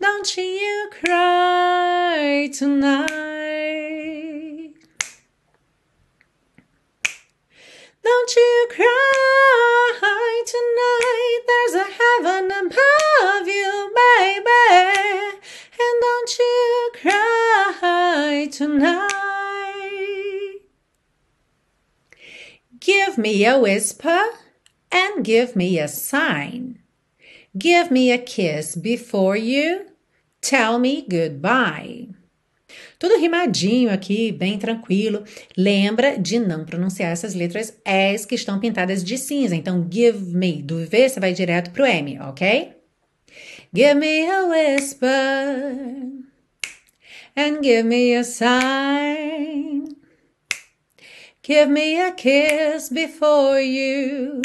Don't 0.00 0.40
you 0.40 0.90
cry 0.90 2.50
tonight. 2.56 4.19
Don't 8.02 8.36
you 8.36 8.68
cry 8.70 10.42
tonight, 10.46 11.40
there's 11.46 11.74
a 11.74 11.84
heaven 11.84 12.50
above 12.50 13.46
you, 13.46 13.90
baby. 13.94 15.38
And 15.78 16.00
don't 16.00 16.38
you 16.38 16.90
cry 16.94 18.48
tonight. 18.50 19.10
Give 22.80 23.18
me 23.18 23.44
a 23.44 23.58
whisper 23.58 24.24
and 24.90 25.24
give 25.24 25.54
me 25.54 25.78
a 25.78 25.88
sign. 25.88 26.78
Give 27.58 27.90
me 27.90 28.10
a 28.12 28.18
kiss 28.18 28.76
before 28.76 29.36
you 29.36 29.86
tell 30.40 30.78
me 30.78 31.02
goodbye. 31.06 32.08
Tudo 33.00 33.18
rimadinho 33.18 33.90
aqui, 33.90 34.30
bem 34.30 34.58
tranquilo. 34.58 35.24
Lembra 35.56 36.18
de 36.18 36.38
não 36.38 36.66
pronunciar 36.66 37.10
essas 37.10 37.34
letras 37.34 37.72
S 37.82 38.26
que 38.26 38.34
estão 38.34 38.60
pintadas 38.60 39.02
de 39.02 39.16
cinza. 39.16 39.56
Então, 39.56 39.88
give 39.90 40.36
me, 40.36 40.60
do 40.60 40.84
V 40.84 41.08
você 41.08 41.18
vai 41.18 41.32
direto 41.32 41.70
pro 41.70 41.86
M, 41.86 42.20
ok? 42.20 42.74
Give 43.74 43.94
me 43.94 44.28
a 44.28 44.44
whisper 44.44 46.12
and 47.34 47.62
give 47.62 47.84
me 47.84 48.14
a 48.14 48.22
sign. 48.22 49.96
Give 51.42 51.70
me 51.70 51.98
a 52.02 52.12
kiss 52.12 52.90
before 52.90 53.62
you 53.62 54.42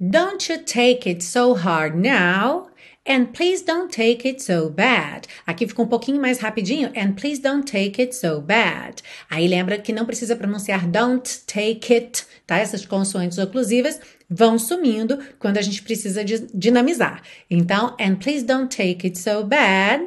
Don't 0.00 0.48
you 0.48 0.56
take 0.56 1.06
it 1.06 1.22
so 1.22 1.54
hard 1.54 1.96
now. 1.96 2.68
And 3.08 3.32
please 3.32 3.62
don't 3.64 3.90
take 3.90 4.28
it 4.28 4.42
so 4.42 4.68
bad. 4.68 5.26
Aqui 5.46 5.66
ficou 5.66 5.86
um 5.86 5.88
pouquinho 5.88 6.20
mais 6.20 6.38
rapidinho. 6.38 6.92
And 6.94 7.14
please 7.14 7.40
don't 7.40 7.64
take 7.64 8.00
it 8.00 8.14
so 8.14 8.42
bad. 8.42 9.02
Aí 9.30 9.48
lembra 9.48 9.78
que 9.78 9.94
não 9.94 10.04
precisa 10.04 10.36
pronunciar 10.36 10.86
don't 10.86 11.26
take 11.46 11.94
it, 11.94 12.26
tá? 12.46 12.58
Essas 12.58 12.84
consoantes 12.84 13.38
oclusivas 13.38 13.98
vão 14.28 14.58
sumindo 14.58 15.18
quando 15.38 15.56
a 15.56 15.62
gente 15.62 15.82
precisa 15.82 16.22
dinamizar. 16.22 17.22
Então, 17.50 17.96
and 17.98 18.16
please 18.16 18.44
don't 18.44 18.68
take 18.68 19.06
it 19.06 19.18
so 19.18 19.42
bad. 19.42 20.06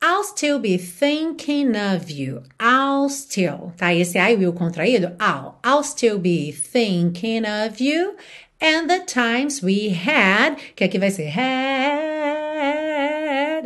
I'll 0.00 0.22
still 0.22 0.60
be 0.60 0.78
thinking 0.78 1.72
of 1.74 2.08
you. 2.08 2.44
I'll 2.60 3.08
still, 3.08 3.72
tá? 3.76 3.92
Esse 3.92 4.16
I 4.16 4.36
will 4.36 4.52
contraído, 4.52 5.16
I'll. 5.18 5.58
I'll 5.64 5.82
still 5.82 6.20
be 6.20 6.52
thinking 6.52 7.42
of 7.44 7.82
you 7.82 8.14
and 8.60 8.90
the 8.90 9.00
times 9.00 9.62
we 9.62 9.90
had, 9.90 10.58
que 10.76 10.86
aqui 10.86 10.98
vai 10.98 11.10
ser 11.10 11.28
had, 11.28 11.46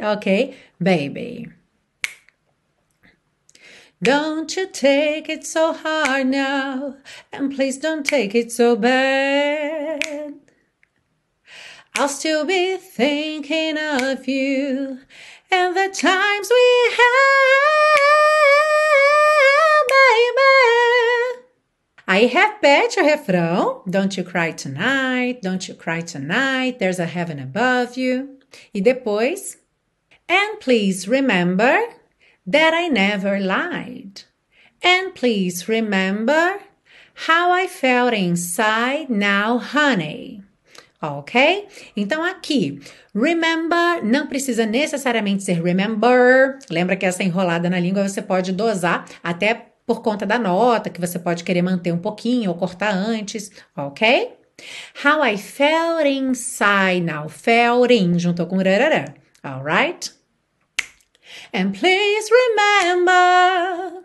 ok? 0.02 0.54
Baby. 0.82 1.48
Don't 4.02 4.56
you 4.56 4.66
take 4.66 5.28
it 5.28 5.46
so 5.46 5.72
hard 5.72 6.26
now, 6.26 6.96
and 7.32 7.54
please 7.54 7.78
don't 7.78 8.04
take 8.04 8.34
it 8.34 8.50
so 8.50 8.74
bad. 8.74 10.34
I'll 11.94 12.08
still 12.08 12.44
be 12.44 12.76
thinking 12.78 13.76
of 13.78 14.26
you 14.26 14.98
and 15.52 15.76
the 15.76 15.90
times 15.94 16.50
we 16.50 16.90
had, 16.96 16.98
baby. 19.88 21.41
Aí 22.06 22.26
repete 22.26 23.00
o 23.00 23.04
refrão. 23.04 23.82
Don't 23.86 24.18
you 24.18 24.24
cry 24.24 24.52
tonight, 24.52 25.40
don't 25.42 25.70
you 25.70 25.76
cry 25.76 26.02
tonight, 26.02 26.78
there's 26.78 27.00
a 27.00 27.06
heaven 27.06 27.38
above 27.38 27.98
you. 27.98 28.38
E 28.74 28.80
depois, 28.80 29.56
and 30.28 30.58
please 30.60 31.08
remember 31.08 31.78
that 32.46 32.74
I 32.74 32.88
never 32.88 33.38
lied. 33.38 34.24
And 34.82 35.14
please 35.14 35.68
remember 35.68 36.60
how 37.14 37.52
I 37.52 37.68
felt 37.68 38.14
inside 38.14 39.08
now, 39.08 39.58
honey. 39.58 40.42
Ok? 41.00 41.66
Então 41.96 42.22
aqui, 42.22 42.80
remember 43.14 44.04
não 44.04 44.26
precisa 44.26 44.64
necessariamente 44.64 45.42
ser 45.42 45.62
remember. 45.62 46.58
Lembra 46.70 46.96
que 46.96 47.06
essa 47.06 47.24
enrolada 47.24 47.68
na 47.68 47.80
língua 47.80 48.08
você 48.08 48.22
pode 48.22 48.52
dosar 48.52 49.04
até 49.22 49.71
por 49.86 50.02
conta 50.02 50.24
da 50.24 50.38
nota, 50.38 50.90
que 50.90 51.00
você 51.00 51.18
pode 51.18 51.44
querer 51.44 51.62
manter 51.62 51.92
um 51.92 51.98
pouquinho 51.98 52.50
ou 52.50 52.56
cortar 52.56 52.94
antes, 52.94 53.50
ok? 53.76 54.36
How 55.04 55.24
I 55.24 55.36
felt 55.36 56.06
inside 56.06 57.00
now. 57.00 57.28
Felt 57.28 57.90
in, 57.90 58.18
juntou 58.18 58.46
com 58.46 58.56
rarará. 58.56 59.14
Alright? 59.44 60.12
And 61.52 61.72
please 61.72 62.30
remember 62.30 64.02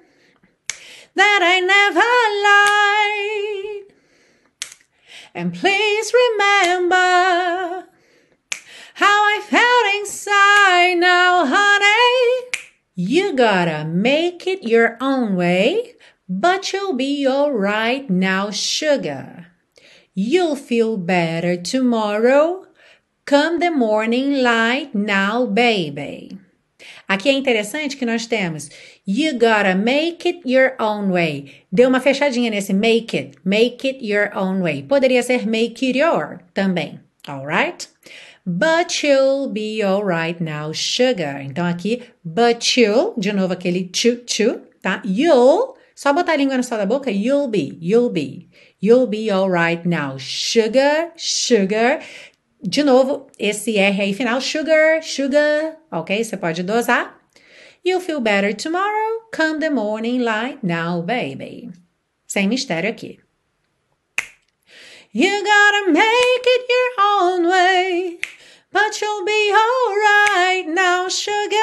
that 1.15 1.39
I 1.41 1.59
never 1.61 2.01
lied. 2.47 3.93
And 5.35 5.53
please 5.53 6.11
remember 6.13 7.87
how 8.95 9.05
I 9.05 9.41
felt 9.47 9.95
inside 10.01 10.95
now, 10.95 11.45
honey. 11.45 11.96
You 12.99 13.36
gotta 13.36 13.86
make 13.86 14.47
it 14.47 14.63
your 14.63 14.97
own 14.99 15.36
way, 15.36 15.93
but 16.27 16.73
you'll 16.73 16.95
be 16.95 17.27
alright 17.27 18.10
now, 18.10 18.49
sugar. 18.49 19.45
You'll 20.15 20.55
feel 20.55 20.97
better 20.97 21.62
tomorrow. 21.62 22.65
Come 23.25 23.60
the 23.60 23.69
morning 23.69 24.41
light 24.41 24.95
now, 24.95 25.45
baby. 25.45 26.39
Aqui 27.07 27.29
é 27.29 27.33
interessante 27.33 27.95
que 27.95 28.05
nós 28.05 28.25
temos 28.25 28.71
You 29.05 29.33
gotta 29.33 29.75
make 29.75 30.27
it 30.27 30.41
your 30.43 30.73
own 30.79 31.12
way. 31.12 31.65
Deu 31.71 31.89
uma 31.89 31.99
fechadinha 31.99 32.49
nesse 32.49 32.73
make 32.73 33.15
it. 33.15 33.38
Make 33.45 33.88
it 33.88 34.03
your 34.03 34.36
own 34.36 34.63
way. 34.63 34.81
Poderia 34.81 35.21
ser 35.21 35.45
make 35.45 35.86
it 35.86 35.99
your 35.99 36.39
também. 36.51 36.99
Alright? 37.27 37.87
But 38.45 39.03
you'll 39.03 39.49
be 39.49 39.83
alright 39.83 40.39
now, 40.39 40.71
sugar. 40.71 41.41
Então 41.41 41.65
aqui, 41.65 42.01
but 42.23 42.77
you'll, 42.77 43.13
de 43.17 43.33
novo 43.33 43.53
aquele 43.53 43.89
chu 43.93 44.23
chu, 44.25 44.61
tá? 44.81 45.01
You'll, 45.03 45.75
só 45.93 46.13
botar 46.13 46.33
a 46.33 46.37
língua 46.37 46.55
no 46.55 46.63
céu 46.63 46.77
da 46.77 46.85
boca, 46.85 47.11
you'll 47.11 47.49
be, 47.49 47.77
you'll 47.81 48.09
be. 48.09 48.47
You'll 48.79 49.07
be 49.07 49.29
alright 49.29 49.85
now, 49.85 50.17
sugar, 50.17 51.11
sugar. 51.17 51.99
De 52.61 52.83
novo, 52.83 53.27
esse 53.37 53.77
R 53.77 54.01
aí 54.01 54.13
final, 54.13 54.39
sugar, 54.39 55.01
sugar, 55.01 55.77
ok? 55.91 56.23
Você 56.23 56.37
pode 56.37 56.63
dosar. 56.63 57.19
You'll 57.83 58.01
feel 58.01 58.21
better 58.21 58.53
tomorrow, 58.53 59.27
come 59.31 59.59
the 59.59 59.69
morning 59.69 60.23
light 60.23 60.59
now, 60.63 61.01
baby. 61.01 61.69
Sem 62.25 62.47
mistério 62.47 62.89
aqui. 62.89 63.19
You 65.13 65.41
gotta 65.43 65.91
make 65.91 66.03
it 66.05 66.65
your 66.69 67.05
own 67.05 67.49
way, 67.49 68.19
but 68.73 68.99
you'll 68.99 69.25
be 69.25 69.53
alright 69.53 70.67
now, 70.67 71.07
sugar. 71.07 71.55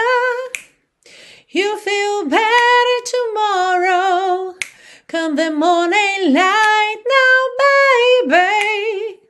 You'll 1.51 1.77
feel 1.77 2.25
better 2.27 2.97
tomorrow, 3.05 4.55
come 5.09 5.37
the 5.37 5.51
morning 5.51 6.33
light 6.33 7.03
now, 7.07 8.31
baby. 8.31 9.24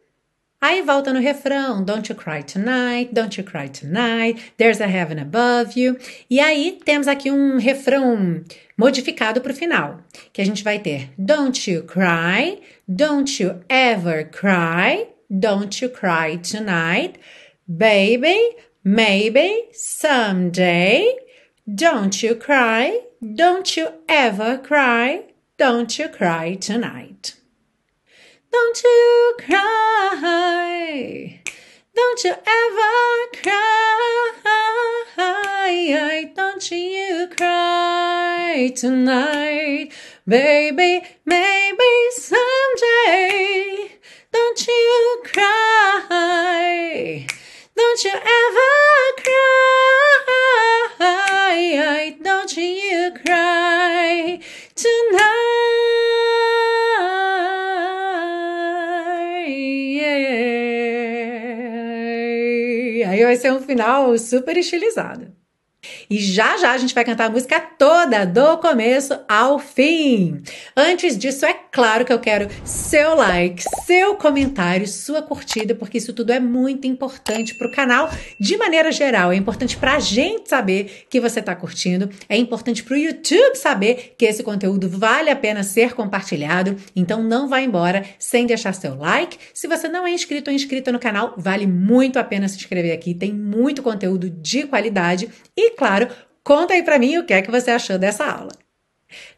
Aí 0.64 0.80
volta 0.80 1.12
no 1.12 1.20
refrão, 1.20 1.84
Don't 1.84 2.10
you 2.10 2.18
cry 2.18 2.42
tonight, 2.42 3.12
don't 3.12 3.38
you 3.38 3.44
cry 3.44 3.68
tonight, 3.68 4.40
there's 4.56 4.80
a 4.80 4.86
heaven 4.86 5.20
above 5.20 5.78
you. 5.78 5.98
E 6.30 6.40
aí 6.40 6.78
temos 6.82 7.06
aqui 7.06 7.30
um 7.30 7.58
refrão 7.58 8.42
modificado 8.74 9.42
para 9.42 9.52
o 9.52 9.54
final, 9.54 10.00
que 10.32 10.40
a 10.40 10.44
gente 10.46 10.64
vai 10.64 10.78
ter 10.78 11.10
Don't 11.18 11.70
you 11.70 11.82
cry, 11.82 12.62
don't 12.88 13.42
you 13.42 13.60
ever 13.68 14.24
cry, 14.30 15.06
don't 15.30 15.84
you 15.84 15.90
cry 15.90 16.38
tonight, 16.38 17.20
baby, 17.68 18.56
maybe, 18.82 19.68
someday, 19.74 21.14
don't 21.68 22.26
you 22.26 22.36
cry, 22.36 23.02
don't 23.20 23.78
you 23.78 23.88
ever 24.08 24.56
cry, 24.56 25.26
don't 25.58 26.00
you 26.00 26.08
cry 26.08 26.56
tonight. 26.56 27.43
Don't 28.54 28.78
you 28.84 29.34
cry. 29.40 31.40
Don't 31.96 32.22
you 32.22 32.30
ever 32.30 32.94
cry. 33.42 34.30
Don't 36.36 36.70
you 36.70 37.28
cry 37.36 38.70
tonight. 38.76 39.90
Baby, 40.28 41.02
maybe 41.26 42.10
someday. 42.12 43.90
Don't 44.30 44.68
you 44.68 45.22
cry. 45.24 47.26
Don't 47.76 48.04
you 48.04 48.14
ever 48.14 48.70
cry. 51.00 52.16
Don't 52.22 52.56
you 52.56 53.10
cry 53.20 54.38
tonight. 54.76 56.23
Vai 63.24 63.36
ser 63.36 63.52
um 63.52 63.60
final 63.60 64.16
super 64.18 64.56
estilizado. 64.56 65.32
E 66.08 66.18
já 66.18 66.56
já 66.56 66.72
a 66.72 66.78
gente 66.78 66.94
vai 66.94 67.04
cantar 67.04 67.26
a 67.26 67.30
música 67.30 67.60
toda, 67.60 68.24
do 68.24 68.58
começo 68.58 69.18
ao 69.28 69.58
fim. 69.58 70.42
Antes 70.76 71.16
disso, 71.16 71.46
é 71.46 71.54
claro 71.72 72.04
que 72.04 72.12
eu 72.12 72.18
quero 72.18 72.48
seu 72.64 73.14
like, 73.14 73.62
seu 73.84 74.14
comentário, 74.16 74.86
sua 74.86 75.22
curtida, 75.22 75.74
porque 75.74 75.98
isso 75.98 76.12
tudo 76.12 76.32
é 76.32 76.40
muito 76.40 76.86
importante 76.86 77.54
para 77.54 77.68
o 77.68 77.70
canal 77.70 78.10
de 78.38 78.56
maneira 78.56 78.90
geral. 78.90 79.32
É 79.32 79.36
importante 79.36 79.76
para 79.76 79.94
a 79.94 80.00
gente 80.00 80.48
saber 80.48 81.04
que 81.08 81.20
você 81.20 81.40
está 81.40 81.54
curtindo, 81.54 82.08
é 82.28 82.36
importante 82.36 82.82
para 82.82 82.94
o 82.94 82.98
YouTube 82.98 83.56
saber 83.56 84.14
que 84.18 84.24
esse 84.24 84.42
conteúdo 84.42 84.88
vale 84.88 85.30
a 85.30 85.36
pena 85.36 85.62
ser 85.62 85.94
compartilhado. 85.94 86.76
Então 86.94 87.22
não 87.22 87.48
vá 87.48 87.60
embora 87.60 88.04
sem 88.18 88.46
deixar 88.46 88.72
seu 88.72 88.96
like. 88.96 89.38
Se 89.52 89.66
você 89.66 89.88
não 89.88 90.06
é 90.06 90.10
inscrito 90.10 90.50
ou 90.50 90.54
inscrita 90.54 90.90
no 90.90 90.98
canal, 90.98 91.34
vale 91.36 91.66
muito 91.66 92.18
a 92.18 92.24
pena 92.24 92.48
se 92.48 92.56
inscrever 92.56 92.92
aqui. 92.92 93.14
Tem 93.14 93.32
muito 93.32 93.82
conteúdo 93.82 94.28
de 94.30 94.64
qualidade 94.64 95.28
e 95.56 95.70
claro, 95.72 95.93
conta 96.42 96.74
aí 96.74 96.82
para 96.82 96.98
mim 96.98 97.18
o 97.18 97.24
que 97.24 97.32
é 97.32 97.42
que 97.42 97.50
você 97.50 97.70
achou 97.70 97.98
dessa 97.98 98.24
aula. 98.24 98.52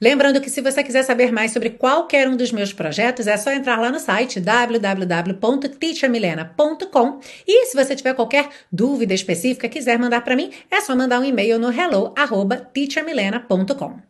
Lembrando 0.01 0.41
que 0.41 0.49
se 0.51 0.61
você 0.61 0.83
quiser 0.83 1.03
saber 1.03 1.33
mais 1.33 1.53
sobre 1.53 1.71
qualquer 1.71 2.29
um 2.29 2.37
dos 2.37 2.53
meus 2.53 2.73
projetos, 2.73 3.27
é 3.27 3.37
só 3.37 3.51
entrar 3.51 3.81
lá 3.81 3.91
no 3.91 3.99
site 3.99 4.39
www.teachermilena.com 4.41 7.21
e 7.47 7.67
se 7.67 7.77
você 7.77 7.95
tiver 7.95 8.15
qualquer 8.15 8.49
dúvida 8.71 9.13
específica, 9.15 9.69
quiser 9.69 9.99
mandar 9.99 10.23
para 10.23 10.37
mim, 10.37 10.51
é 10.71 10.81
só 10.81 10.97
mandar 10.97 11.21
um 11.21 11.25
e-mail 11.25 11.59
no 11.59 11.71
hello@teachermilena.com. 11.71 14.01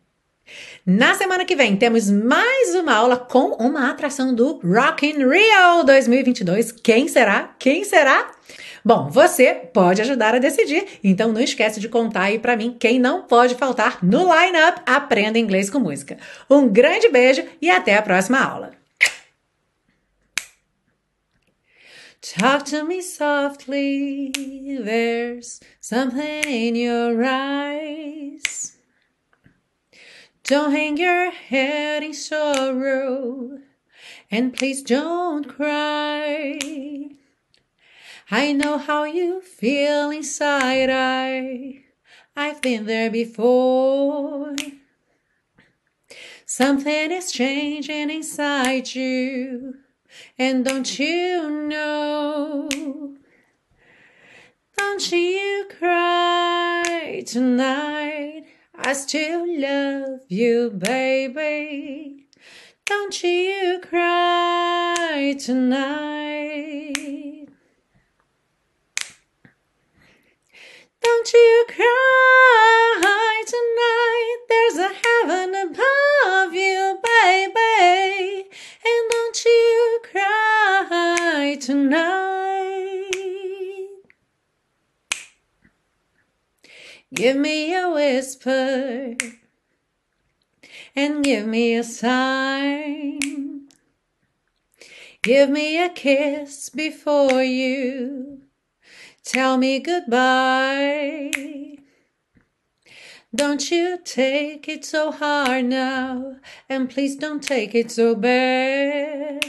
Na 0.85 1.13
semana 1.15 1.43
que 1.43 1.57
vem 1.57 1.75
temos 1.75 2.09
mais 2.09 2.73
uma 2.73 2.93
aula 2.93 3.17
com 3.17 3.49
uma 3.55 3.89
atração 3.89 4.33
do 4.33 4.61
Rock 4.63 5.05
in 5.05 5.17
Rio 5.17 5.83
2022. 5.85 6.71
Quem 6.71 7.09
será? 7.09 7.53
Quem 7.59 7.83
será? 7.83 8.31
Bom, 8.87 9.09
você 9.09 9.53
pode 9.53 10.01
ajudar 10.01 10.33
a 10.33 10.39
decidir, 10.39 10.99
então 11.03 11.33
não 11.33 11.41
esquece 11.41 11.77
de 11.77 11.89
contar 11.89 12.21
aí 12.21 12.39
para 12.39 12.55
mim 12.55 12.73
quem 12.79 12.97
não 12.97 13.23
pode 13.23 13.53
faltar 13.55 14.01
no 14.01 14.19
Line-Up 14.19 14.81
Aprenda 14.85 15.37
Inglês 15.37 15.69
com 15.69 15.77
Música. 15.77 16.17
Um 16.49 16.69
grande 16.69 17.09
beijo 17.09 17.43
e 17.61 17.69
até 17.69 17.97
a 17.97 18.01
próxima 18.01 18.39
aula. 18.39 18.71
Talk 22.21 22.63
to 22.71 22.85
me 22.85 23.03
softly, 23.03 24.31
there's 24.81 25.59
something 25.81 26.47
in 26.47 26.77
your 26.77 27.21
eyes. 27.25 28.77
Don't 30.49 30.73
hang 30.73 30.97
your 30.97 31.29
head 31.49 32.05
in 32.05 32.13
sorrow, 32.13 33.59
and 34.31 34.51
please 34.53 34.81
don't 34.81 35.45
cry. 35.45 37.16
I 38.29 38.51
know 38.51 38.77
how 38.77 39.05
you 39.05 39.39
feel 39.39 40.11
inside. 40.11 40.89
I, 40.89 41.83
I've 42.35 42.61
been 42.61 42.85
there 42.85 43.09
before. 43.09 44.53
Something 46.45 47.11
is 47.11 47.31
changing 47.31 48.09
inside 48.09 48.93
you, 48.93 49.75
and 50.37 50.65
don't 50.65 50.99
you 50.99 51.49
know? 51.49 52.67
Don't 54.77 55.11
you 55.11 55.69
cry 55.79 57.23
tonight. 57.25 58.43
I 58.75 58.91
still 58.91 59.45
love 59.47 60.19
you, 60.27 60.71
baby. 60.71 62.27
Don't 62.85 63.23
you 63.23 63.79
cry 63.81 65.35
tonight. 65.39 67.36
Don't 71.07 71.33
you 71.33 71.65
cry 71.69 73.43
tonight. 73.47 74.37
There's 74.49 74.77
a 74.77 74.91
heaven 75.03 75.55
above 75.55 76.53
you, 76.53 76.99
baby. 77.01 78.49
And 78.85 79.09
don't 79.09 79.45
you 79.45 80.01
cry 80.11 81.57
tonight. 81.61 83.11
Give 87.13 87.37
me 87.37 87.73
a 87.73 87.89
whisper 87.89 89.15
and 90.93 91.23
give 91.23 91.47
me 91.47 91.75
a 91.75 91.85
sign. 91.85 93.69
Give 95.21 95.49
me 95.49 95.81
a 95.81 95.87
kiss 95.87 96.67
before 96.69 97.41
you 97.43 98.36
Tell 99.27 99.57
me 99.57 99.79
goodbye. 99.81 101.31
Don't 103.35 103.69
you 103.69 103.99
take 104.05 104.69
it 104.69 104.85
so 104.85 105.11
hard 105.11 105.65
now, 105.65 106.37
and 106.69 106.89
please 106.89 107.17
don't 107.17 107.43
take 107.43 107.75
it 107.75 107.91
so 107.91 108.15
bad. 108.15 109.43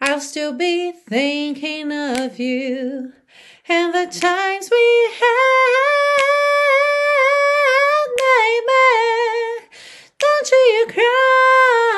I'll 0.00 0.20
still 0.20 0.52
be 0.52 0.92
thinking 0.92 1.90
of 1.90 2.38
you 2.38 3.14
and 3.68 3.92
the 3.92 4.06
times 4.16 4.68
we 4.70 5.10
had, 5.18 5.42
Baby, 8.16 9.66
Don't 10.20 10.50
you 10.52 10.86
cry. 10.88 11.91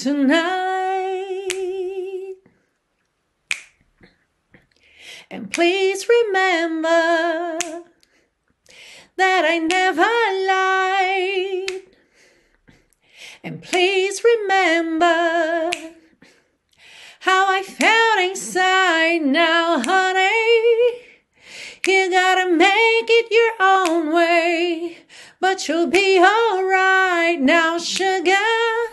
Tonight. 0.00 1.50
And 5.30 5.52
please 5.52 6.08
remember 6.08 7.58
that 9.16 9.44
I 9.44 9.58
never 9.58 10.08
lied. 10.48 11.82
And 13.44 13.62
please 13.62 14.24
remember 14.24 15.70
how 17.20 17.52
I 17.52 17.62
felt 17.62 18.30
inside 18.30 19.20
now, 19.22 19.80
honey. 19.80 21.02
You 21.86 22.10
gotta 22.10 22.50
make 22.50 23.08
it 23.08 23.30
your 23.30 23.52
own 23.60 24.14
way, 24.14 24.98
but 25.40 25.68
you'll 25.68 25.88
be 25.88 26.18
alright 26.18 27.38
now, 27.38 27.78
sugar. 27.78 28.89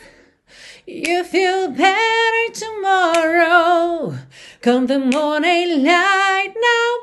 You 0.90 1.26
feel 1.26 1.70
better 1.72 2.54
tomorrow. 2.54 4.18
Come 4.62 4.88
the 4.88 5.00
morning 5.00 5.84
light 5.84 6.54
now, 6.56 6.96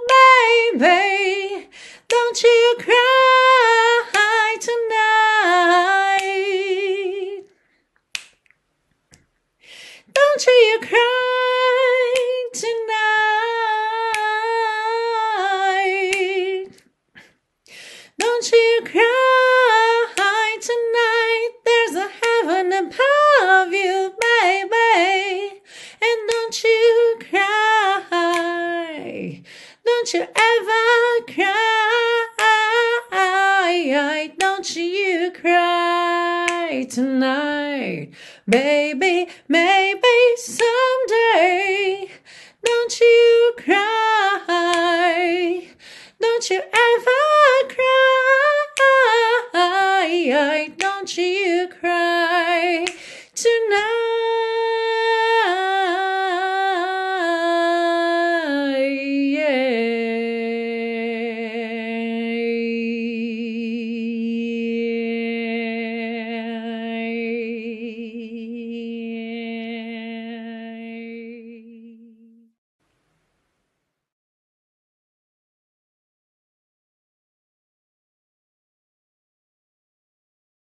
baby. 0.79 1.69
Don't 2.09 2.43
you 2.43 2.77
cry 2.79 4.57
tonight. 4.59 5.05
Don't 10.15 10.47
you 10.47 10.79
cry 10.81 12.15
tonight. 12.55 12.71
Don't 18.19 18.51
you 18.51 18.81
cry 18.87 19.24
Baby, 38.47 39.27
maybe 39.49 40.37
someday. 40.37 42.11
Don't 42.63 43.01
you 43.01 43.55
cry. 43.57 44.47
Don't 46.21 46.51
you 46.51 46.61
ever 46.61 47.23
cry. 49.51 50.71
Don't 50.77 51.17
you. 51.17 51.44